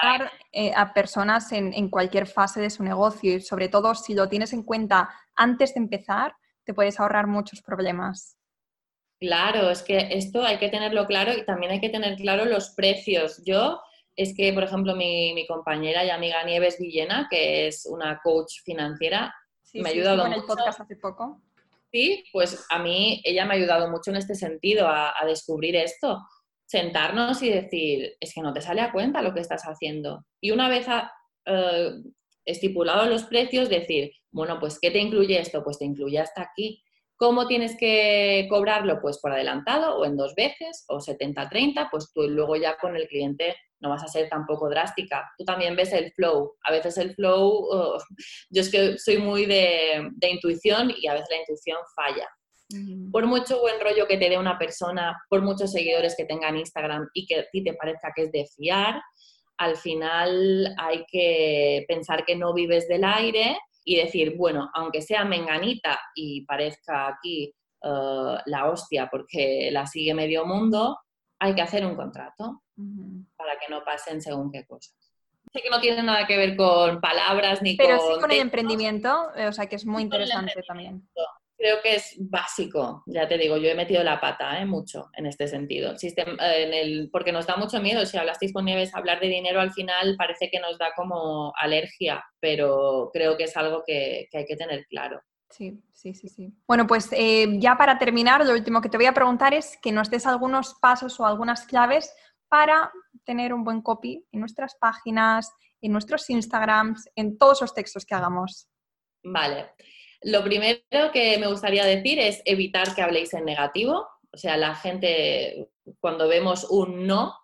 eh, 0.52 0.72
a 0.72 0.94
personas 0.94 1.50
en, 1.50 1.74
en, 1.74 1.90
cualquier 1.90 2.28
fase 2.28 2.60
de 2.60 2.70
su 2.70 2.84
negocio 2.84 3.34
y 3.34 3.40
sobre 3.40 3.68
todo 3.68 3.92
si 3.96 4.14
lo 4.14 4.28
tienes 4.28 4.52
en 4.52 4.62
cuenta 4.62 5.10
antes 5.34 5.74
de 5.74 5.80
empezar, 5.80 6.36
te 6.62 6.72
puedes 6.72 7.00
ahorrar 7.00 7.26
muchos 7.26 7.60
problemas. 7.60 8.36
Claro, 9.18 9.70
es 9.70 9.83
que 9.83 10.09
esto 10.11 10.42
hay 10.42 10.59
que 10.59 10.68
tenerlo 10.68 11.07
claro 11.07 11.33
y 11.33 11.44
también 11.44 11.72
hay 11.72 11.81
que 11.81 11.88
tener 11.88 12.16
claro 12.16 12.44
los 12.44 12.70
precios. 12.70 13.42
Yo, 13.46 13.81
es 14.14 14.35
que, 14.37 14.52
por 14.52 14.64
ejemplo, 14.64 14.94
mi, 14.94 15.46
compañera 15.46 16.05
y 16.05 16.11
amiga 16.11 16.44
Nieves 16.44 16.79
Villena, 16.79 17.26
que 17.31 17.66
es 17.68 17.87
una 17.87 18.20
coach 18.22 18.61
financiera, 18.64 19.35
me 19.74 19.88
ha 19.88 19.92
ayudado 19.92 20.26
en 20.26 20.35
el 20.35 20.44
podcast 20.44 20.81
hace 20.81 20.96
poco. 20.96 21.42
Sí, 21.92 22.24
pues 22.33 22.66
a 22.70 22.79
mí 22.79 23.22
ella 23.24 23.46
me 23.46 23.55
ha 23.55 23.57
ayudado 23.57 23.90
mucho 23.90 24.11
en 24.11 24.16
este 24.16 24.35
sentido 24.35 24.87
a, 24.88 25.14
descubrir 25.26 25.76
esto. 25.76 26.18
Sentarnos 26.66 27.42
y 27.42 27.50
decir, 27.50 28.16
es 28.20 28.35
que 28.35 28.42
no 28.42 28.52
te 28.52 28.61
sale 28.61 28.81
a 28.81 28.92
cuenta 28.92 29.22
lo 29.22 29.33
que 29.33 29.40
estás 29.40 29.62
haciendo. 29.62 30.26
Y 30.40 30.50
una 30.50 30.68
vez 30.68 30.87
eh, 31.46 31.90
estipulado 32.44 33.07
los 33.07 33.24
precios, 33.24 33.68
decir, 33.68 34.12
bueno, 34.31 34.59
pues 34.59 34.79
¿qué 34.81 34.90
te 34.90 34.98
incluye 34.98 35.40
esto? 35.40 35.62
Pues 35.62 35.79
te 35.79 35.85
incluye 35.85 36.18
hasta 36.18 36.42
aquí. 36.42 36.83
¿Cómo 37.18 37.46
tienes 37.46 37.76
que 37.79 38.46
cobrarlo? 38.50 39.00
Pues 39.00 39.18
por 39.18 39.33
adelantado 39.33 39.96
o 39.96 40.05
en 40.05 40.16
dos 40.16 40.35
veces 40.35 40.85
o 40.88 40.98
70-30, 40.98 41.88
pues 41.90 42.12
tú 42.12 42.29
luego 42.29 42.57
ya 42.57 42.76
con 42.76 42.94
el 42.94 43.09
cliente 43.09 43.57
no 43.81 43.90
vas 43.90 44.02
a 44.02 44.09
ser 44.09 44.29
tampoco 44.29 44.68
drástica. 44.68 45.31
Tú 45.38 45.44
también 45.44 45.76
ves 45.76 45.92
el 45.92 46.12
flow. 46.12 46.55
A 46.64 46.72
veces 46.72 46.98
el 46.98 47.14
flow, 47.14 47.68
oh, 47.70 47.98
yo 48.50 48.61
es 48.61 48.70
que 48.70 48.98
soy 48.98 49.18
muy 49.18 49.46
de, 49.46 50.11
intuición 50.31 50.92
y 50.96 51.07
a 51.07 51.14
veces 51.14 51.29
la 51.31 51.38
intuición 51.38 51.79
falla. 51.94 52.29
Por 53.12 53.26
mucho 53.26 53.61
buen 53.61 53.81
rollo 53.81 54.09
que 54.09 54.18
te 54.18 54.29
dé 54.29 54.37
una 54.37 54.59
persona, 54.59 55.16
por 55.31 55.40
muchos 55.40 55.70
seguidores 55.70 56.16
que 56.16 56.24
tenga 56.24 56.48
en 56.48 56.57
Instagram 56.57 57.09
y 57.14 57.24
que 57.24 57.38
a 57.38 57.46
ti 57.52 57.62
te 57.62 57.74
parezca 57.74 58.12
que 58.14 58.24
es 58.24 58.33
de 58.33 58.44
fiar, 58.57 59.00
al 59.57 59.76
final 59.76 60.74
hay 60.76 61.05
que 61.07 61.85
pensar 61.87 62.24
que 62.24 62.35
no 62.35 62.52
vives 62.52 62.88
del 62.88 63.05
aire 63.05 63.57
y 63.87 63.96
decir, 63.96 64.37
bueno, 64.37 64.68
aunque 64.75 65.01
sea 65.01 65.25
menganita 65.25 65.99
y 66.14 66.44
parezca 66.44 67.07
aquí 67.07 67.55
eh, 67.83 68.37
la 68.46 68.68
hostia 68.68 69.09
porque 69.11 69.70
la 69.70 69.87
sigue 69.87 70.12
medio 70.12 70.44
mundo, 70.44 70.99
hay 71.38 71.55
que 71.55 71.62
hacer 71.62 71.87
un 71.87 71.94
contrato 71.94 72.62
para 73.37 73.53
que 73.59 73.70
no 73.70 73.85
pasen 73.85 74.20
según 74.20 74.51
qué 74.51 74.66
cosas. 74.66 74.94
Sé 75.53 75.62
que 75.62 75.70
no 75.70 75.81
tiene 75.81 76.03
nada 76.03 76.27
que 76.27 76.37
ver 76.37 76.57
con 76.57 77.01
palabras 77.01 77.62
ni 77.62 77.77
con... 77.77 77.87
Pero 77.87 77.99
sí 78.01 78.20
con 78.20 78.33
el 78.33 78.40
emprendimiento, 78.40 79.29
o 79.49 79.53
sea 79.53 79.66
que 79.66 79.77
es 79.77 79.87
muy 79.87 80.03
interesante 80.03 80.62
también 80.66 81.09
creo 81.56 81.78
que 81.82 81.96
es 81.96 82.16
básico, 82.18 83.02
ya 83.06 83.26
te 83.26 83.38
digo, 83.38 83.56
yo 83.56 83.68
he 83.68 83.74
metido 83.74 84.04
la 84.04 84.20
pata 84.20 84.60
¿eh? 84.60 84.66
mucho 84.66 85.08
en 85.14 85.26
este 85.26 85.48
sentido, 85.48 85.94
en 86.02 86.74
el, 86.74 87.08
porque 87.10 87.32
nos 87.32 87.46
da 87.46 87.56
mucho 87.56 87.80
miedo, 87.80 88.04
si 88.04 88.18
hablasteis 88.18 88.52
con 88.52 88.64
Nieves, 88.64 88.94
hablar 88.94 89.20
de 89.20 89.28
dinero 89.28 89.60
al 89.60 89.72
final 89.72 90.16
parece 90.18 90.50
que 90.50 90.60
nos 90.60 90.78
da 90.78 90.92
como 90.94 91.52
alergia, 91.56 92.24
pero 92.40 93.10
creo 93.12 93.36
que 93.36 93.44
es 93.44 93.56
algo 93.56 93.82
que, 93.86 94.28
hay 94.32 94.44
que 94.44 94.56
tener 94.56 94.86
claro. 94.86 95.20
Sí, 95.48 95.80
sí, 95.92 96.12
sí, 96.12 96.28
sí. 96.28 96.52
Bueno, 96.66 96.86
pues 96.86 97.08
eh, 97.12 97.46
ya 97.58 97.76
para 97.76 97.98
terminar, 97.98 98.44
lo 98.44 98.52
último 98.52 98.80
que 98.82 98.88
te 98.88 98.96
voy 98.96 99.06
a 99.06 99.14
preguntar 99.14 99.54
es 99.54 99.78
que 99.80 99.92
nos 99.92 100.10
des 100.10 100.26
algunos 100.26 100.74
pasos 100.80 101.18
o 101.20 101.24
algunas 101.24 101.66
claves 101.66 102.12
para 102.48 102.92
tener 103.24 103.54
un 103.54 103.64
buen 103.64 103.80
copy 103.80 104.26
en 104.32 104.40
nuestras 104.40 104.74
páginas, 104.74 105.50
en 105.80 105.92
nuestros 105.92 106.28
Instagrams, 106.30 107.08
en 107.14 107.38
todos 107.38 107.60
los 107.60 107.74
textos 107.74 108.04
que 108.04 108.14
hagamos. 108.14 108.68
Vale. 109.22 109.70
Lo 110.22 110.42
primero 110.42 110.81
que 111.12 111.38
me 111.38 111.46
gustaría 111.46 111.85
decir 111.85 112.18
es 112.18 112.42
evitar 112.44 112.94
que 112.94 113.02
habléis 113.02 113.35
en 113.35 113.44
negativo. 113.44 114.07
O 114.33 114.37
sea, 114.37 114.57
la 114.57 114.74
gente, 114.74 115.68
cuando 116.00 116.29
vemos 116.29 116.66
un 116.68 117.07
no, 117.07 117.35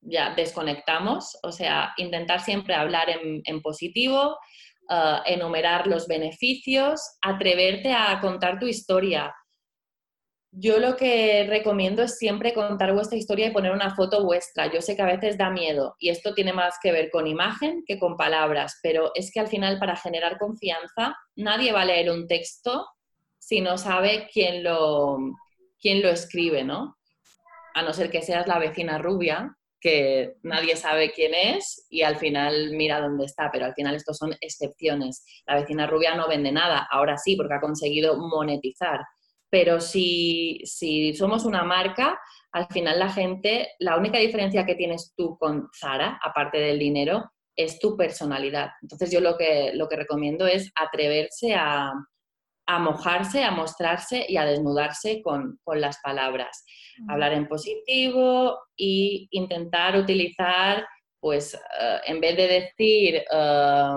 ya 0.00 0.34
desconectamos. 0.34 1.38
O 1.42 1.52
sea, 1.52 1.94
intentar 1.96 2.40
siempre 2.40 2.74
hablar 2.74 3.08
en, 3.10 3.62
positivo, 3.62 4.38
eh, 4.90 5.18
enumerar 5.26 5.86
los 5.86 6.06
beneficios, 6.06 7.00
atreverte 7.22 7.92
a 7.92 8.20
contar 8.20 8.58
tu 8.58 8.66
historia. 8.66 9.34
Yo 10.56 10.78
lo 10.78 10.96
que 10.96 11.46
recomiendo 11.48 12.02
es 12.04 12.16
siempre 12.16 12.54
contar 12.54 12.94
vuestra 12.94 13.18
historia 13.18 13.48
y 13.48 13.50
poner 13.50 13.72
una 13.72 13.96
foto 13.96 14.24
vuestra. 14.24 14.72
Yo 14.72 14.80
sé 14.80 14.94
que 14.94 15.02
a 15.02 15.06
veces 15.06 15.36
da 15.36 15.50
miedo 15.50 15.96
y 15.98 16.10
esto 16.10 16.32
tiene 16.32 16.52
más 16.52 16.76
que 16.80 16.92
ver 16.92 17.10
con 17.10 17.26
imagen 17.26 17.82
que 17.84 17.98
con 17.98 18.16
palabras, 18.16 18.78
pero 18.80 19.10
es 19.16 19.32
que 19.32 19.40
al 19.40 19.48
final 19.48 19.80
para 19.80 19.96
generar 19.96 20.38
confianza 20.38 21.16
nadie 21.34 21.72
va 21.72 21.82
a 21.82 21.86
leer 21.86 22.08
un 22.08 22.28
texto 22.28 22.86
si 23.36 23.60
no 23.60 23.76
sabe 23.78 24.28
quién 24.32 24.62
lo, 24.62 25.18
quién 25.80 26.02
lo 26.02 26.08
escribe, 26.08 26.62
¿no? 26.62 26.96
A 27.74 27.82
no 27.82 27.92
ser 27.92 28.08
que 28.08 28.22
seas 28.22 28.46
la 28.46 28.60
vecina 28.60 28.98
rubia, 28.98 29.56
que 29.80 30.36
nadie 30.44 30.76
sabe 30.76 31.10
quién 31.10 31.34
es 31.34 31.84
y 31.90 32.02
al 32.02 32.16
final 32.16 32.70
mira 32.70 33.00
dónde 33.00 33.24
está, 33.24 33.50
pero 33.52 33.66
al 33.66 33.74
final 33.74 33.96
estos 33.96 34.18
son 34.18 34.32
excepciones. 34.40 35.24
La 35.46 35.56
vecina 35.56 35.88
rubia 35.88 36.14
no 36.14 36.28
vende 36.28 36.52
nada, 36.52 36.86
ahora 36.92 37.18
sí, 37.18 37.34
porque 37.34 37.54
ha 37.54 37.60
conseguido 37.60 38.16
monetizar 38.16 39.00
pero 39.54 39.80
si, 39.80 40.64
somos 41.16 41.44
una 41.44 41.62
marca, 41.62 42.18
al 42.50 42.66
final 42.66 42.98
la 42.98 43.08
gente, 43.08 43.68
la 43.78 43.96
única 43.96 44.18
diferencia 44.18 44.66
que 44.66 44.74
tienes 44.74 45.14
tú 45.16 45.38
con 45.38 45.68
Zara, 45.78 46.18
aparte 46.24 46.58
del 46.58 46.76
dinero, 46.76 47.30
es 47.54 47.78
tu 47.78 47.96
personalidad. 47.96 48.70
Entonces 48.82 49.12
yo 49.12 49.20
lo 49.20 49.38
que, 49.38 49.70
lo 49.74 49.88
que 49.88 49.94
recomiendo 49.94 50.44
es 50.48 50.72
atreverse 50.74 51.54
a, 51.54 51.92
mojarse, 52.80 53.44
a 53.44 53.52
mostrarse 53.52 54.26
y 54.28 54.38
a 54.38 54.44
desnudarse 54.44 55.22
con, 55.22 55.60
las 55.76 56.00
palabras. 56.00 56.64
Hablar 57.08 57.32
en 57.32 57.46
positivo 57.46 58.58
e 58.76 59.28
intentar 59.30 59.96
utilizar, 59.96 60.84
pues 61.20 61.54
eh, 61.54 62.00
en 62.06 62.20
vez 62.20 62.36
de 62.36 62.48
decir 62.48 63.22
eh, 63.30 63.96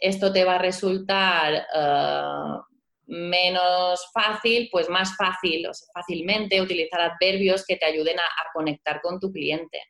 esto 0.00 0.32
te 0.32 0.44
va 0.44 0.56
a 0.56 0.58
resultar 0.58 1.54
eh, 1.54 2.58
menos 3.06 4.10
fácil, 4.12 4.68
pues 4.70 4.88
más 4.88 5.16
fácil, 5.16 5.66
o 5.66 5.72
fácilmente 5.94 6.60
utilizar 6.60 7.00
adverbios 7.00 7.64
que 7.66 7.76
te 7.76 7.86
ayuden 7.86 8.18
a, 8.18 8.24
conectar 8.52 9.00
con 9.02 9.20
tu 9.20 9.30
cliente. 9.30 9.80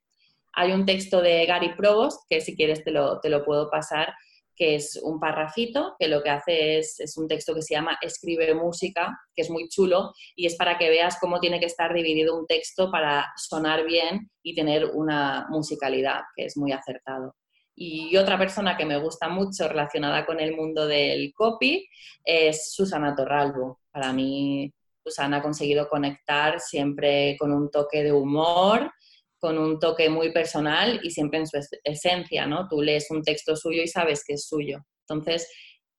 Hay 0.55 0.73
un 0.73 0.85
texto 0.85 1.21
de 1.21 1.47
Gary 1.47 1.75
Provost, 1.75 2.23
que 2.29 2.41
si 2.41 2.57
quieres 2.57 2.83
te 2.83 2.91
lo, 2.91 3.21
te 3.21 3.29
lo 3.29 3.45
puedo 3.45 3.71
pasar, 3.71 4.15
que 4.57 4.75
es 4.75 4.99
un 5.03 5.21
parrafito, 5.21 5.95
que 5.99 6.09
lo 6.09 6.23
que 6.23 6.31
hace 6.31 6.79
es, 6.79 6.99
es 6.99 7.17
un 7.17 7.29
texto 7.29 7.55
que 7.55 7.63
se 7.63 7.75
llama 7.75 7.99
Escribe 8.01 8.55
música, 8.55 9.17
que 9.35 9.43
es 9.43 9.51
muy 9.51 9.69
chulo, 9.69 10.13
y 10.35 10.47
es 10.47 10.57
para 10.57 10.79
que 10.79 10.89
veas 10.89 11.19
cómo 11.21 11.41
tiene 11.41 11.61
que 11.61 11.67
estar 11.67 11.93
dividido 11.95 12.37
un 12.37 12.47
texto 12.47 12.91
para 12.91 13.33
sonar 13.37 13.85
bien 13.85 14.31
y 14.43 14.55
tener 14.55 14.87
una 14.87 15.47
musicalidad, 15.51 16.23
que 16.35 16.47
es 16.47 16.57
muy 16.57 16.73
acertado. 16.73 17.35
Y 17.79 18.17
otra 18.17 18.39
persona 18.39 18.75
que 18.75 18.87
me 18.87 18.97
gusta 18.97 19.29
mucho 19.29 19.69
relacionada 19.69 20.25
con 20.25 20.41
el 20.41 20.57
mundo 20.57 20.87
del 20.87 21.35
copy 21.35 21.87
es 22.25 22.73
Susana 22.73 23.15
Torralbo. 23.15 23.81
Para 23.93 24.15
mí, 24.15 24.73
Susana 25.05 25.37
ha 25.37 25.43
conseguido 25.43 25.87
conectar 25.87 26.59
siempre 26.59 27.37
con 27.39 27.53
un 27.53 27.71
toque 27.71 28.03
de 28.03 28.13
humor, 28.13 28.91
con 29.39 29.59
un 29.59 29.79
toque 29.79 30.09
muy 30.09 30.33
personal 30.33 31.01
y 31.03 31.11
siempre 31.11 31.39
en 31.39 31.47
su 31.47 31.59
esencia, 31.85 32.47
¿no? 32.47 32.67
Tú 32.67 32.81
lees 32.81 33.11
un 33.11 33.23
texto 33.23 33.55
suyo 33.55 33.83
y 33.83 33.89
sabes 33.89 34.25
que 34.27 34.33
es 34.35 34.47
suyo. 34.49 34.79
Entonces, 35.07 35.47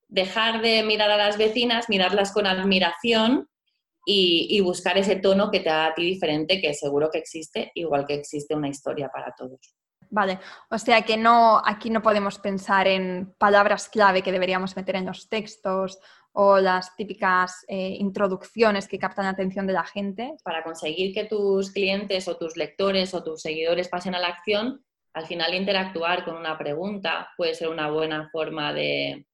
dejar 0.08 0.62
de 0.64 0.82
mirar 0.82 1.12
a 1.12 1.18
las 1.18 1.38
vecinas, 1.38 1.90
mirarlas 1.90 2.32
con 2.32 2.48
admiración 2.48 3.48
y, 4.04 4.48
y, 4.50 4.62
buscar 4.62 4.98
ese 4.98 5.18
tono 5.18 5.52
que 5.52 5.60
te 5.60 5.70
da 5.70 5.88
a 5.88 5.94
ti 5.94 6.04
diferente, 6.04 6.60
que 6.60 6.74
seguro 6.74 7.10
que 7.12 7.20
existe, 7.20 7.72
igual 7.76 8.06
que 8.08 8.16
existe 8.16 8.56
una 8.56 8.70
historia 8.70 9.10
para 9.14 9.34
todos. 9.38 9.76
Vale, 10.10 10.40
o 10.70 10.78
sea 10.78 11.02
que 11.02 11.18
no, 11.18 11.62
aquí 11.64 11.90
no 11.90 12.02
podemos 12.02 12.40
pensar 12.40 12.88
en 12.88 13.34
palabras 13.38 13.90
clave 13.90 14.22
que 14.22 14.32
deberíamos 14.32 14.76
meter 14.76 14.96
en 14.96 15.06
los 15.06 15.30
textos 15.30 16.00
o 16.32 16.60
las 16.60 16.96
típicas 16.96 17.66
eh, 17.68 17.98
introducciones 18.00 18.88
que 18.88 19.00
captan 19.00 19.26
la 19.26 19.32
atención 19.32 19.66
de 19.66 19.74
la 19.74 19.84
gente. 19.84 20.36
Para 20.44 20.64
conseguir 20.64 21.14
que 21.14 21.26
tus 21.26 21.72
clientes 21.72 22.28
o 22.28 22.38
tus 22.38 22.56
lectores 22.56 23.14
o 23.14 23.24
tus 23.24 23.42
seguidores 23.42 23.90
pasen 23.90 24.14
a 24.14 24.20
la 24.20 24.28
acción, 24.28 24.84
al 25.14 25.26
final 25.26 25.56
interactuar 25.56 26.24
con 26.24 26.36
una 26.36 26.58
pregunta 26.58 27.30
puede 27.36 27.56
ser 27.56 27.70
una 27.70 27.90
buena 27.90 28.30
forma 28.32 28.72
de, 28.72 29.26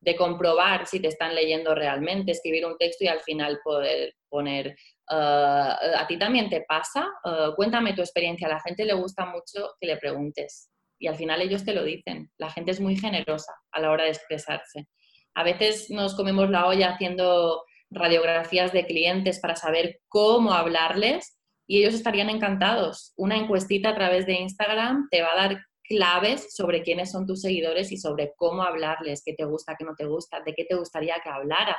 de 0.00 0.16
comprobar 0.16 0.86
si 0.86 1.00
te 1.00 1.08
están 1.08 1.34
leyendo 1.34 1.74
realmente, 1.74 2.32
escribir 2.32 2.64
un 2.64 2.78
texto 2.78 3.04
y 3.04 3.08
al 3.08 3.20
final 3.20 3.60
poder 3.62 4.14
poner 4.28 4.76
Ah, 5.08 5.78
¿A 5.98 6.06
ti 6.06 6.18
también 6.18 6.48
te 6.48 6.64
pasa? 6.66 7.06
Ah, 7.24 7.52
cuéntame 7.54 7.94
tu 7.94 8.00
experiencia. 8.00 8.46
A 8.46 8.50
la 8.50 8.60
gente 8.60 8.84
le 8.84 8.94
gusta 8.94 9.26
mucho 9.26 9.74
que 9.80 9.86
le 9.86 9.96
preguntes 9.96 10.70
y 10.98 11.06
al 11.08 11.16
final 11.16 11.42
ellos 11.42 11.64
te 11.64 11.74
lo 11.74 11.84
dicen. 11.84 12.30
La 12.38 12.50
gente 12.50 12.70
es 12.70 12.80
muy 12.80 12.96
generosa 12.96 13.52
a 13.72 13.80
la 13.80 13.90
hora 13.90 14.04
de 14.04 14.10
expresarse. 14.10 14.88
A 15.34 15.44
veces 15.44 15.90
nos 15.90 16.14
comemos 16.14 16.50
la 16.50 16.66
olla 16.66 16.94
haciendo 16.94 17.62
radiografías 17.90 18.72
de 18.72 18.86
clientes 18.86 19.38
para 19.38 19.54
saber 19.54 20.00
cómo 20.08 20.52
hablarles 20.52 21.38
y 21.68 21.80
ellos 21.80 21.94
estarían 21.94 22.30
encantados. 22.30 23.12
Una 23.16 23.36
encuestita 23.36 23.90
a 23.90 23.94
través 23.94 24.26
de 24.26 24.34
Instagram 24.34 25.08
te 25.10 25.22
va 25.22 25.32
a 25.32 25.48
dar 25.48 25.58
claves 25.84 26.54
sobre 26.54 26.82
quiénes 26.82 27.12
son 27.12 27.26
tus 27.26 27.42
seguidores 27.42 27.92
y 27.92 27.96
sobre 27.96 28.32
cómo 28.36 28.62
hablarles, 28.62 29.22
qué 29.24 29.34
te 29.34 29.44
gusta, 29.44 29.76
qué 29.78 29.84
no 29.84 29.94
te 29.94 30.06
gusta, 30.06 30.40
de 30.40 30.52
qué 30.54 30.64
te 30.64 30.74
gustaría 30.74 31.20
que 31.22 31.28
hablara 31.28 31.76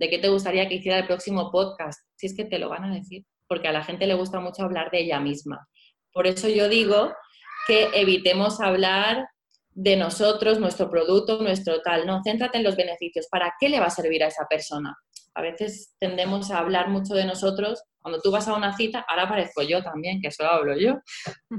de 0.00 0.08
qué 0.08 0.18
te 0.18 0.30
gustaría 0.30 0.66
que 0.66 0.76
hiciera 0.76 0.98
el 0.98 1.06
próximo 1.06 1.52
podcast, 1.52 2.00
si 2.16 2.26
es 2.26 2.34
que 2.34 2.46
te 2.46 2.58
lo 2.58 2.70
van 2.70 2.84
a 2.84 2.94
decir, 2.94 3.26
porque 3.46 3.68
a 3.68 3.72
la 3.72 3.84
gente 3.84 4.06
le 4.06 4.14
gusta 4.14 4.40
mucho 4.40 4.62
hablar 4.62 4.90
de 4.90 5.00
ella 5.00 5.20
misma. 5.20 5.68
Por 6.10 6.26
eso 6.26 6.48
yo 6.48 6.70
digo 6.70 7.12
que 7.66 7.90
evitemos 7.92 8.62
hablar 8.62 9.28
de 9.72 9.96
nosotros, 9.96 10.58
nuestro 10.58 10.88
producto, 10.88 11.42
nuestro 11.42 11.82
tal, 11.82 12.06
no, 12.06 12.22
céntrate 12.24 12.56
en 12.56 12.64
los 12.64 12.76
beneficios, 12.76 13.26
¿para 13.30 13.52
qué 13.60 13.68
le 13.68 13.78
va 13.78 13.86
a 13.86 13.90
servir 13.90 14.24
a 14.24 14.28
esa 14.28 14.46
persona? 14.48 14.96
A 15.34 15.42
veces 15.42 15.94
tendemos 15.98 16.50
a 16.50 16.58
hablar 16.58 16.88
mucho 16.88 17.14
de 17.14 17.24
nosotros 17.24 17.82
cuando 18.00 18.20
tú 18.20 18.30
vas 18.30 18.48
a 18.48 18.54
una 18.54 18.74
cita, 18.76 19.04
ahora 19.08 19.24
aparezco 19.24 19.62
yo 19.62 19.82
también, 19.82 20.20
que 20.20 20.30
solo 20.30 20.50
hablo 20.50 20.76
yo, 20.76 20.94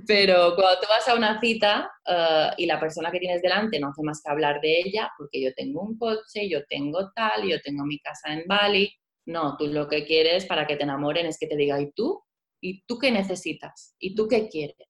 pero 0.07 0.55
cuando 0.55 0.79
tú 0.81 0.87
vas 0.89 1.07
a 1.07 1.15
una 1.15 1.39
cita 1.39 1.91
eh, 2.05 2.49
y 2.57 2.65
la 2.65 2.79
persona 2.79 3.11
que 3.11 3.19
tienes 3.19 3.41
delante 3.41 3.79
no 3.79 3.89
hace 3.89 4.03
más 4.03 4.21
que 4.23 4.31
hablar 4.31 4.59
de 4.59 4.79
ella, 4.79 5.11
porque 5.17 5.41
yo 5.41 5.53
tengo 5.53 5.81
un 5.81 5.97
coche, 5.97 6.49
yo 6.49 6.65
tengo 6.67 7.11
tal, 7.13 7.47
yo 7.47 7.61
tengo 7.61 7.85
mi 7.85 7.99
casa 7.99 8.33
en 8.33 8.43
Bali, 8.47 8.91
no, 9.25 9.55
tú 9.55 9.67
lo 9.67 9.87
que 9.87 10.03
quieres 10.03 10.45
para 10.45 10.65
que 10.65 10.75
te 10.75 10.83
enamoren 10.83 11.27
es 11.27 11.37
que 11.37 11.47
te 11.47 11.55
diga, 11.55 11.79
¿y 11.79 11.91
tú? 11.91 12.23
¿Y 12.59 12.83
tú 12.85 12.97
qué 12.97 13.11
necesitas? 13.11 13.95
¿Y 13.99 14.15
tú 14.15 14.27
qué 14.27 14.49
quieres? 14.49 14.87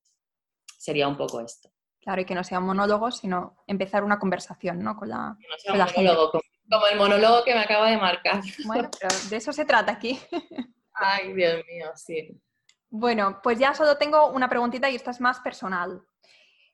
Sería 0.78 1.08
un 1.08 1.18
poco 1.18 1.42
esto. 1.42 1.70
Claro, 2.00 2.22
y 2.22 2.26
que 2.26 2.34
no 2.34 2.44
sea 2.44 2.60
un 2.60 2.66
monólogo, 2.66 3.12
sino 3.12 3.58
empezar 3.68 4.04
una 4.04 4.18
conversación, 4.18 4.80
¿no? 4.80 4.96
Con 4.96 5.10
la, 5.10 5.38
no 5.38 5.58
sea 5.58 5.74
un 5.74 5.80
monólogo, 5.80 6.42
como 6.72 6.88
el 6.88 6.98
monólogo 6.98 7.44
que 7.44 7.54
me 7.54 7.62
acaba 7.62 7.90
de 7.90 7.98
marcar. 7.98 8.42
Bueno, 8.66 8.90
pero 9.00 9.14
de 9.30 9.36
eso 9.36 9.52
se 9.52 9.66
trata 9.66 9.92
aquí. 9.92 10.20
Ay, 10.94 11.34
Dios 11.34 11.64
mío, 11.68 11.92
sí. 11.96 12.42
Bueno, 12.90 13.40
pues 13.42 13.60
ya 13.60 13.74
solo 13.74 13.98
tengo 13.98 14.28
una 14.28 14.50
preguntita 14.50 14.90
y 14.90 14.96
esta 14.96 15.12
es 15.12 15.22
más 15.22 15.40
personal. 15.40 16.02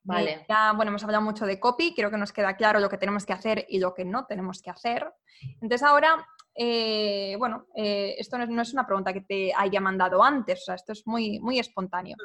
Vale. 0.04 0.46
Ya, 0.48 0.72
bueno, 0.72 0.90
hemos 0.90 1.04
hablado 1.04 1.24
mucho 1.24 1.46
de 1.46 1.60
copy, 1.60 1.94
creo 1.94 2.10
que 2.10 2.18
nos 2.18 2.32
queda 2.32 2.56
claro 2.56 2.80
lo 2.80 2.90
que 2.90 2.98
tenemos 2.98 3.26
que 3.26 3.34
hacer 3.34 3.66
y 3.68 3.80
lo 3.80 3.94
que 3.94 4.06
no 4.06 4.26
tenemos 4.26 4.62
que 4.62 4.70
hacer. 4.70 5.12
Entonces 5.62 5.84
ahora 5.84 6.26
eh, 6.60 7.36
bueno, 7.38 7.68
eh, 7.76 8.16
esto 8.18 8.36
no 8.40 8.62
es, 8.62 8.74
una 8.74 8.88
pregunta 8.88 9.14
que 9.14 9.22
te 9.22 9.54
haya 9.56 9.80
mandado 9.80 10.24
antes, 10.24 10.62
o 10.62 10.66
sea, 10.66 10.76
esto 10.76 10.92
es 10.92 11.06
muy, 11.06 11.40
muy 11.40 11.60
espontáneo. 11.60 12.18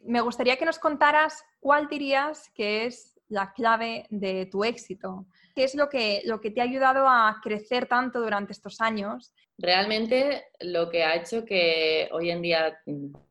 Me 0.00 0.20
gustaría 0.20 0.56
que 0.56 0.64
nos 0.64 0.80
contaras 0.80 1.44
cuál 1.60 1.88
dirías 1.88 2.50
que 2.52 2.86
es 2.86 3.13
la 3.34 3.52
clave 3.52 4.06
de 4.10 4.46
tu 4.46 4.64
éxito. 4.64 5.26
¿Qué 5.54 5.64
es 5.64 5.74
lo 5.74 5.88
que, 5.88 6.22
lo 6.24 6.40
que 6.40 6.50
te 6.50 6.60
ha 6.60 6.64
ayudado 6.64 7.06
a 7.08 7.40
crecer 7.42 7.86
tanto 7.86 8.20
durante 8.20 8.52
estos 8.52 8.80
años? 8.80 9.34
Realmente 9.58 10.46
lo 10.60 10.88
que 10.88 11.04
ha 11.04 11.16
hecho 11.16 11.44
que 11.44 12.08
hoy 12.12 12.30
en 12.30 12.42
día 12.42 12.78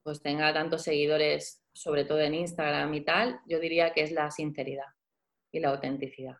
pues, 0.03 0.21
tenga 0.21 0.53
tantos 0.53 0.83
seguidores, 0.83 1.63
sobre 1.73 2.03
todo 2.03 2.19
en 2.19 2.35
Instagram 2.35 2.93
y 2.93 3.01
tal, 3.05 3.39
yo 3.47 3.59
diría 3.59 3.93
que 3.93 4.01
es 4.01 4.11
la 4.11 4.29
sinceridad 4.29 4.91
y 5.51 5.59
la 5.59 5.69
autenticidad. 5.69 6.35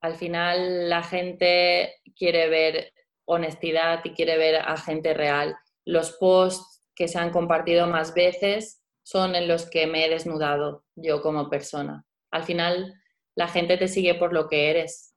Al 0.00 0.14
final 0.14 0.88
la 0.88 1.02
gente 1.02 1.94
quiere 2.16 2.48
ver 2.48 2.92
honestidad 3.26 4.00
y 4.04 4.10
quiere 4.10 4.38
ver 4.38 4.56
a 4.56 4.76
gente 4.76 5.12
real. 5.12 5.56
Los 5.84 6.12
posts 6.12 6.84
que 6.94 7.08
se 7.08 7.18
han 7.18 7.30
compartido 7.30 7.88
más 7.88 8.14
veces 8.14 8.80
son 9.02 9.34
en 9.34 9.48
los 9.48 9.68
que 9.68 9.86
me 9.86 10.04
he 10.04 10.08
desnudado 10.08 10.84
yo 10.94 11.22
como 11.22 11.50
persona. 11.50 12.04
Al 12.36 12.44
final 12.44 12.92
la 13.34 13.48
gente 13.48 13.78
te 13.78 13.88
sigue 13.88 14.14
por 14.14 14.34
lo 14.34 14.46
que 14.46 14.68
eres, 14.68 15.14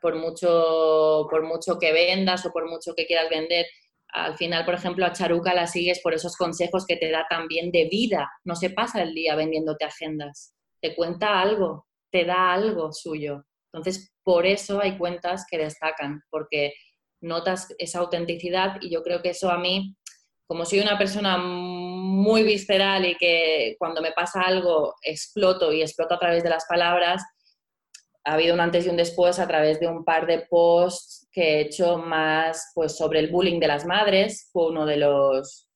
por 0.00 0.16
mucho, 0.16 1.28
por 1.30 1.44
mucho 1.44 1.78
que 1.78 1.92
vendas 1.92 2.44
o 2.44 2.52
por 2.52 2.68
mucho 2.68 2.94
que 2.96 3.06
quieras 3.06 3.30
vender. 3.30 3.66
Al 4.08 4.36
final, 4.36 4.64
por 4.64 4.74
ejemplo, 4.74 5.06
a 5.06 5.12
Charuca 5.12 5.54
la 5.54 5.68
sigues 5.68 6.00
por 6.00 6.14
esos 6.14 6.36
consejos 6.36 6.84
que 6.84 6.96
te 6.96 7.12
da 7.12 7.26
también 7.30 7.70
de 7.70 7.88
vida. 7.88 8.28
No 8.44 8.56
se 8.56 8.70
pasa 8.70 9.02
el 9.02 9.14
día 9.14 9.36
vendiéndote 9.36 9.84
agendas. 9.84 10.52
Te 10.80 10.96
cuenta 10.96 11.40
algo, 11.40 11.86
te 12.10 12.24
da 12.24 12.52
algo 12.52 12.92
suyo. 12.92 13.44
Entonces, 13.72 14.12
por 14.24 14.44
eso 14.44 14.80
hay 14.80 14.98
cuentas 14.98 15.46
que 15.48 15.58
destacan, 15.58 16.22
porque 16.28 16.74
notas 17.20 17.72
esa 17.78 18.00
autenticidad 18.00 18.78
y 18.80 18.90
yo 18.90 19.04
creo 19.04 19.22
que 19.22 19.30
eso 19.30 19.48
a 19.48 19.58
mí, 19.58 19.96
como 20.48 20.64
soy 20.64 20.80
una 20.80 20.98
persona 20.98 21.38
muy 22.12 22.42
visceral 22.42 23.06
y 23.06 23.16
que 23.16 23.74
cuando 23.78 24.02
me 24.02 24.12
pasa 24.12 24.42
algo 24.42 24.94
exploto 25.02 25.72
y 25.72 25.80
exploto 25.80 26.14
a 26.14 26.18
través 26.18 26.42
de 26.42 26.50
las 26.50 26.66
palabras, 26.66 27.22
ha 28.24 28.34
habido 28.34 28.54
un 28.54 28.60
antes 28.60 28.86
y 28.86 28.90
un 28.90 28.96
después 28.96 29.38
a 29.38 29.48
través 29.48 29.80
de 29.80 29.88
un 29.88 30.04
par 30.04 30.26
de 30.26 30.46
posts 30.48 31.26
que 31.32 31.42
he 31.42 31.60
hecho 31.62 31.96
más 31.96 32.70
pues, 32.74 32.96
sobre 32.96 33.18
el 33.18 33.30
bullying 33.30 33.58
de 33.58 33.66
las 33.66 33.86
madres. 33.86 34.50
Fue 34.52 34.68
uno 34.68 34.84
de 34.84 34.98
los, 34.98 35.70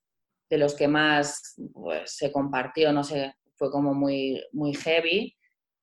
de 0.51 0.59
los 0.59 0.75
que 0.75 0.89
más 0.89 1.55
pues, 1.73 2.15
se 2.15 2.31
compartió, 2.31 2.93
no 2.93 3.03
sé, 3.03 3.35
fue 3.57 3.71
como 3.71 3.95
muy, 3.95 4.45
muy 4.53 4.75
heavy. 4.75 5.35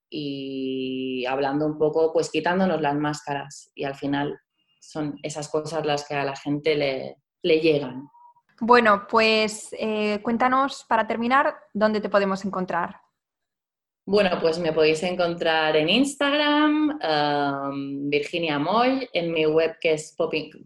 Y 0.10 1.26
hablando 1.26 1.66
un 1.66 1.80
poco, 1.80 2.14
pues 2.14 2.30
quitándonos 2.30 2.80
las 2.80 2.96
máscaras. 2.96 3.72
Y 3.74 3.86
al 3.86 3.96
final 3.96 4.40
son 4.80 5.18
esas 5.24 5.50
cosas 5.50 5.84
las 5.84 6.08
que 6.08 6.14
a 6.14 6.24
la 6.24 6.36
gente 6.36 6.76
le, 6.76 7.18
le 7.42 7.60
llegan. 7.60 8.08
Bueno, 8.60 9.08
pues 9.10 9.76
eh, 9.78 10.20
cuéntanos 10.22 10.86
para 10.88 11.08
terminar 11.08 11.56
dónde 11.74 12.02
te 12.02 12.10
podemos 12.10 12.46
encontrar. 12.46 13.04
Bueno, 14.06 14.32
pues 14.42 14.60
me 14.60 14.74
podéis 14.74 15.02
encontrar 15.04 15.78
en 15.78 15.90
Instagram, 15.90 17.00
um, 17.00 18.10
Virginia 18.10 18.60
Moy, 18.60 19.08
en 19.14 19.32
mi 19.32 19.46
web 19.46 19.78
que 19.80 19.94
es 19.94 20.14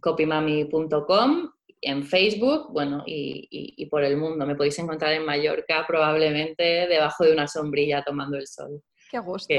copymami.com, 0.01 1.51
en 1.81 2.03
Facebook, 2.03 2.73
bueno, 2.73 3.03
y, 3.05 3.85
por 3.91 4.03
el 4.03 4.17
mundo. 4.17 4.43
Me 4.47 4.55
podéis 4.55 4.79
encontrar 4.79 5.13
en 5.13 5.23
Mallorca, 5.23 5.85
probablemente 5.87 6.87
debajo 6.87 7.25
de 7.25 7.33
una 7.33 7.47
sombrilla 7.47 8.03
tomando 8.03 8.37
el 8.37 8.47
sol. 8.47 8.81
Qué 9.11 9.19
gusto. 9.19 9.53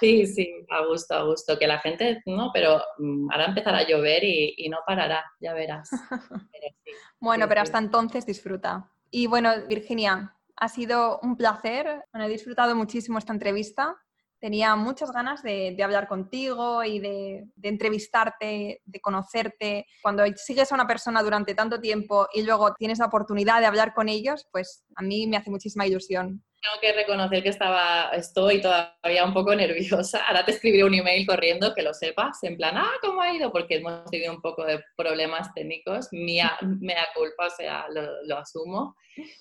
Sí, 0.00 0.26
sí, 0.26 0.52
a 0.70 0.84
gusto, 0.86 1.14
a 1.14 1.22
gusto. 1.22 1.58
Que 1.58 1.66
la 1.66 1.78
gente, 1.78 2.22
no, 2.26 2.50
pero 2.52 2.82
mm, 2.98 3.30
ahora 3.30 3.46
empezará 3.46 3.78
a 3.78 3.86
llover 3.86 4.24
y, 4.24 4.68
no 4.68 4.78
parará, 4.86 5.24
ya 5.40 5.54
verás. 5.54 5.90
bueno, 7.20 7.48
pero 7.48 7.62
hasta 7.62 7.78
entonces 7.78 8.26
disfruta. 8.26 8.90
Y 9.10 9.26
bueno, 9.26 9.50
Virginia, 9.68 10.36
ha 10.56 10.68
sido 10.68 11.18
un 11.22 11.36
placer. 11.36 12.04
he 12.12 12.28
disfrutado 12.28 12.74
muchísimo 12.74 13.18
esta 13.18 13.32
entrevista. 13.32 13.96
Tenía 14.38 14.74
muchas 14.74 15.12
ganas 15.12 15.42
de, 15.42 15.76
hablar 15.82 16.08
contigo 16.08 16.82
y 16.82 16.98
de, 16.98 17.46
entrevistarte, 17.62 18.80
de 18.84 19.00
conocerte. 19.00 19.86
Cuando 20.02 20.24
sigues 20.36 20.72
a 20.72 20.74
una 20.74 20.86
persona 20.86 21.22
durante 21.22 21.54
tanto 21.54 21.80
tiempo 21.80 22.26
y 22.32 22.42
luego 22.42 22.74
tienes 22.74 22.98
la 22.98 23.06
oportunidad 23.06 23.60
de 23.60 23.66
hablar 23.66 23.92
con 23.92 24.08
ellos, 24.08 24.46
pues 24.50 24.84
a 24.96 25.02
mí 25.02 25.26
me 25.26 25.36
hace 25.36 25.50
muchísima 25.50 25.86
ilusión 25.86 26.42
tengo 26.60 26.80
que 26.80 26.92
reconocer 26.92 27.42
que 27.42 27.48
estaba, 27.48 28.10
estoy 28.10 28.60
todavía 28.60 29.24
un 29.24 29.32
poco 29.32 29.54
nerviosa. 29.54 30.24
Ahora 30.26 30.44
te 30.44 30.52
escribiré 30.52 30.84
un 30.84 30.94
email 30.94 31.26
corriendo 31.26 31.74
que 31.74 31.82
lo 31.82 31.94
sepas, 31.94 32.42
en 32.42 32.56
plan, 32.56 32.76
ah, 32.76 32.92
¿cómo 33.00 33.22
ha 33.22 33.32
ido? 33.34 33.50
Porque 33.50 33.76
hemos 33.76 34.04
tenido 34.10 34.32
un 34.32 34.42
poco 34.42 34.64
de 34.64 34.82
problemas 34.96 35.52
técnicos. 35.54 36.08
Mía, 36.12 36.56
mea 36.62 37.06
culpa, 37.14 37.46
o 37.46 37.50
sea, 37.50 37.86
lo, 37.88 38.38
asumo. 38.38 38.96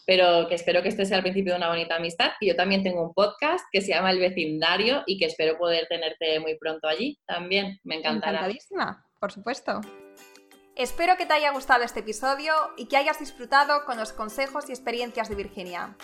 Pero 0.05 0.47
que 0.47 0.55
espero 0.55 0.81
que 0.81 0.89
este 0.89 1.05
sea 1.05 1.17
el 1.17 1.23
principio 1.23 1.53
de 1.53 1.57
una 1.57 1.69
bonita 1.69 1.95
amistad. 1.95 2.31
Y 2.39 2.47
yo 2.47 2.55
también 2.55 2.83
tengo 2.83 3.03
un 3.03 3.13
podcast 3.13 3.65
que 3.71 3.81
se 3.81 3.89
llama 3.89 4.11
El 4.11 4.19
Vecindario 4.19 5.03
y 5.05 5.17
que 5.17 5.25
espero 5.25 5.57
poder 5.57 5.87
tenerte 5.87 6.39
muy 6.39 6.57
pronto 6.57 6.87
allí 6.87 7.19
también. 7.25 7.79
Me 7.83 7.95
encantará. 7.95 8.39
Encantadísima, 8.39 9.05
por 9.19 9.31
supuesto. 9.31 9.81
Espero 10.75 11.17
que 11.17 11.25
te 11.25 11.33
haya 11.33 11.51
gustado 11.51 11.83
este 11.83 11.99
episodio 11.99 12.53
y 12.77 12.87
que 12.87 12.95
hayas 12.95 13.19
disfrutado 13.19 13.83
con 13.85 13.97
los 13.97 14.13
consejos 14.13 14.69
y 14.69 14.71
experiencias 14.71 15.27
de 15.27 15.35
Virginia. 15.35 15.97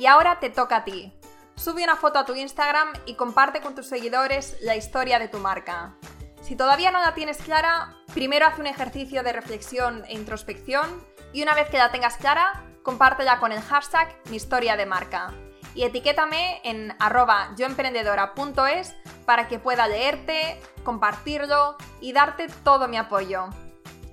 Y 0.00 0.06
ahora 0.06 0.40
te 0.40 0.48
toca 0.48 0.76
a 0.76 0.84
ti. 0.84 1.12
Sube 1.56 1.84
una 1.84 1.94
foto 1.94 2.18
a 2.18 2.24
tu 2.24 2.34
Instagram 2.34 2.90
y 3.04 3.16
comparte 3.16 3.60
con 3.60 3.74
tus 3.74 3.86
seguidores 3.86 4.56
la 4.62 4.74
historia 4.74 5.18
de 5.18 5.28
tu 5.28 5.36
marca. 5.36 5.94
Si 6.40 6.56
todavía 6.56 6.90
no 6.90 7.00
la 7.00 7.12
tienes 7.12 7.36
clara, 7.36 7.98
primero 8.14 8.46
haz 8.46 8.58
un 8.58 8.66
ejercicio 8.66 9.22
de 9.22 9.34
reflexión 9.34 10.02
e 10.06 10.14
introspección 10.14 11.04
y 11.34 11.42
una 11.42 11.52
vez 11.54 11.68
que 11.68 11.76
la 11.76 11.92
tengas 11.92 12.16
clara, 12.16 12.64
compártela 12.82 13.40
con 13.40 13.52
el 13.52 13.60
hashtag 13.60 14.16
mi 14.30 14.36
historia 14.36 14.78
de 14.78 14.86
marca. 14.86 15.34
Y 15.74 15.82
etiquétame 15.82 16.62
en 16.64 16.96
arroba 16.98 17.54
yoemprendedora.es 17.58 18.96
para 19.26 19.48
que 19.48 19.58
pueda 19.58 19.86
leerte, 19.86 20.58
compartirlo 20.82 21.76
y 22.00 22.14
darte 22.14 22.46
todo 22.64 22.88
mi 22.88 22.96
apoyo. 22.96 23.50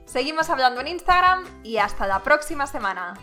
Seguimos 0.05 0.49
hablando 0.49 0.81
en 0.81 0.87
Instagram 0.89 1.45
y 1.63 1.77
hasta 1.77 2.07
la 2.07 2.23
próxima 2.23 2.67
semana. 2.67 3.13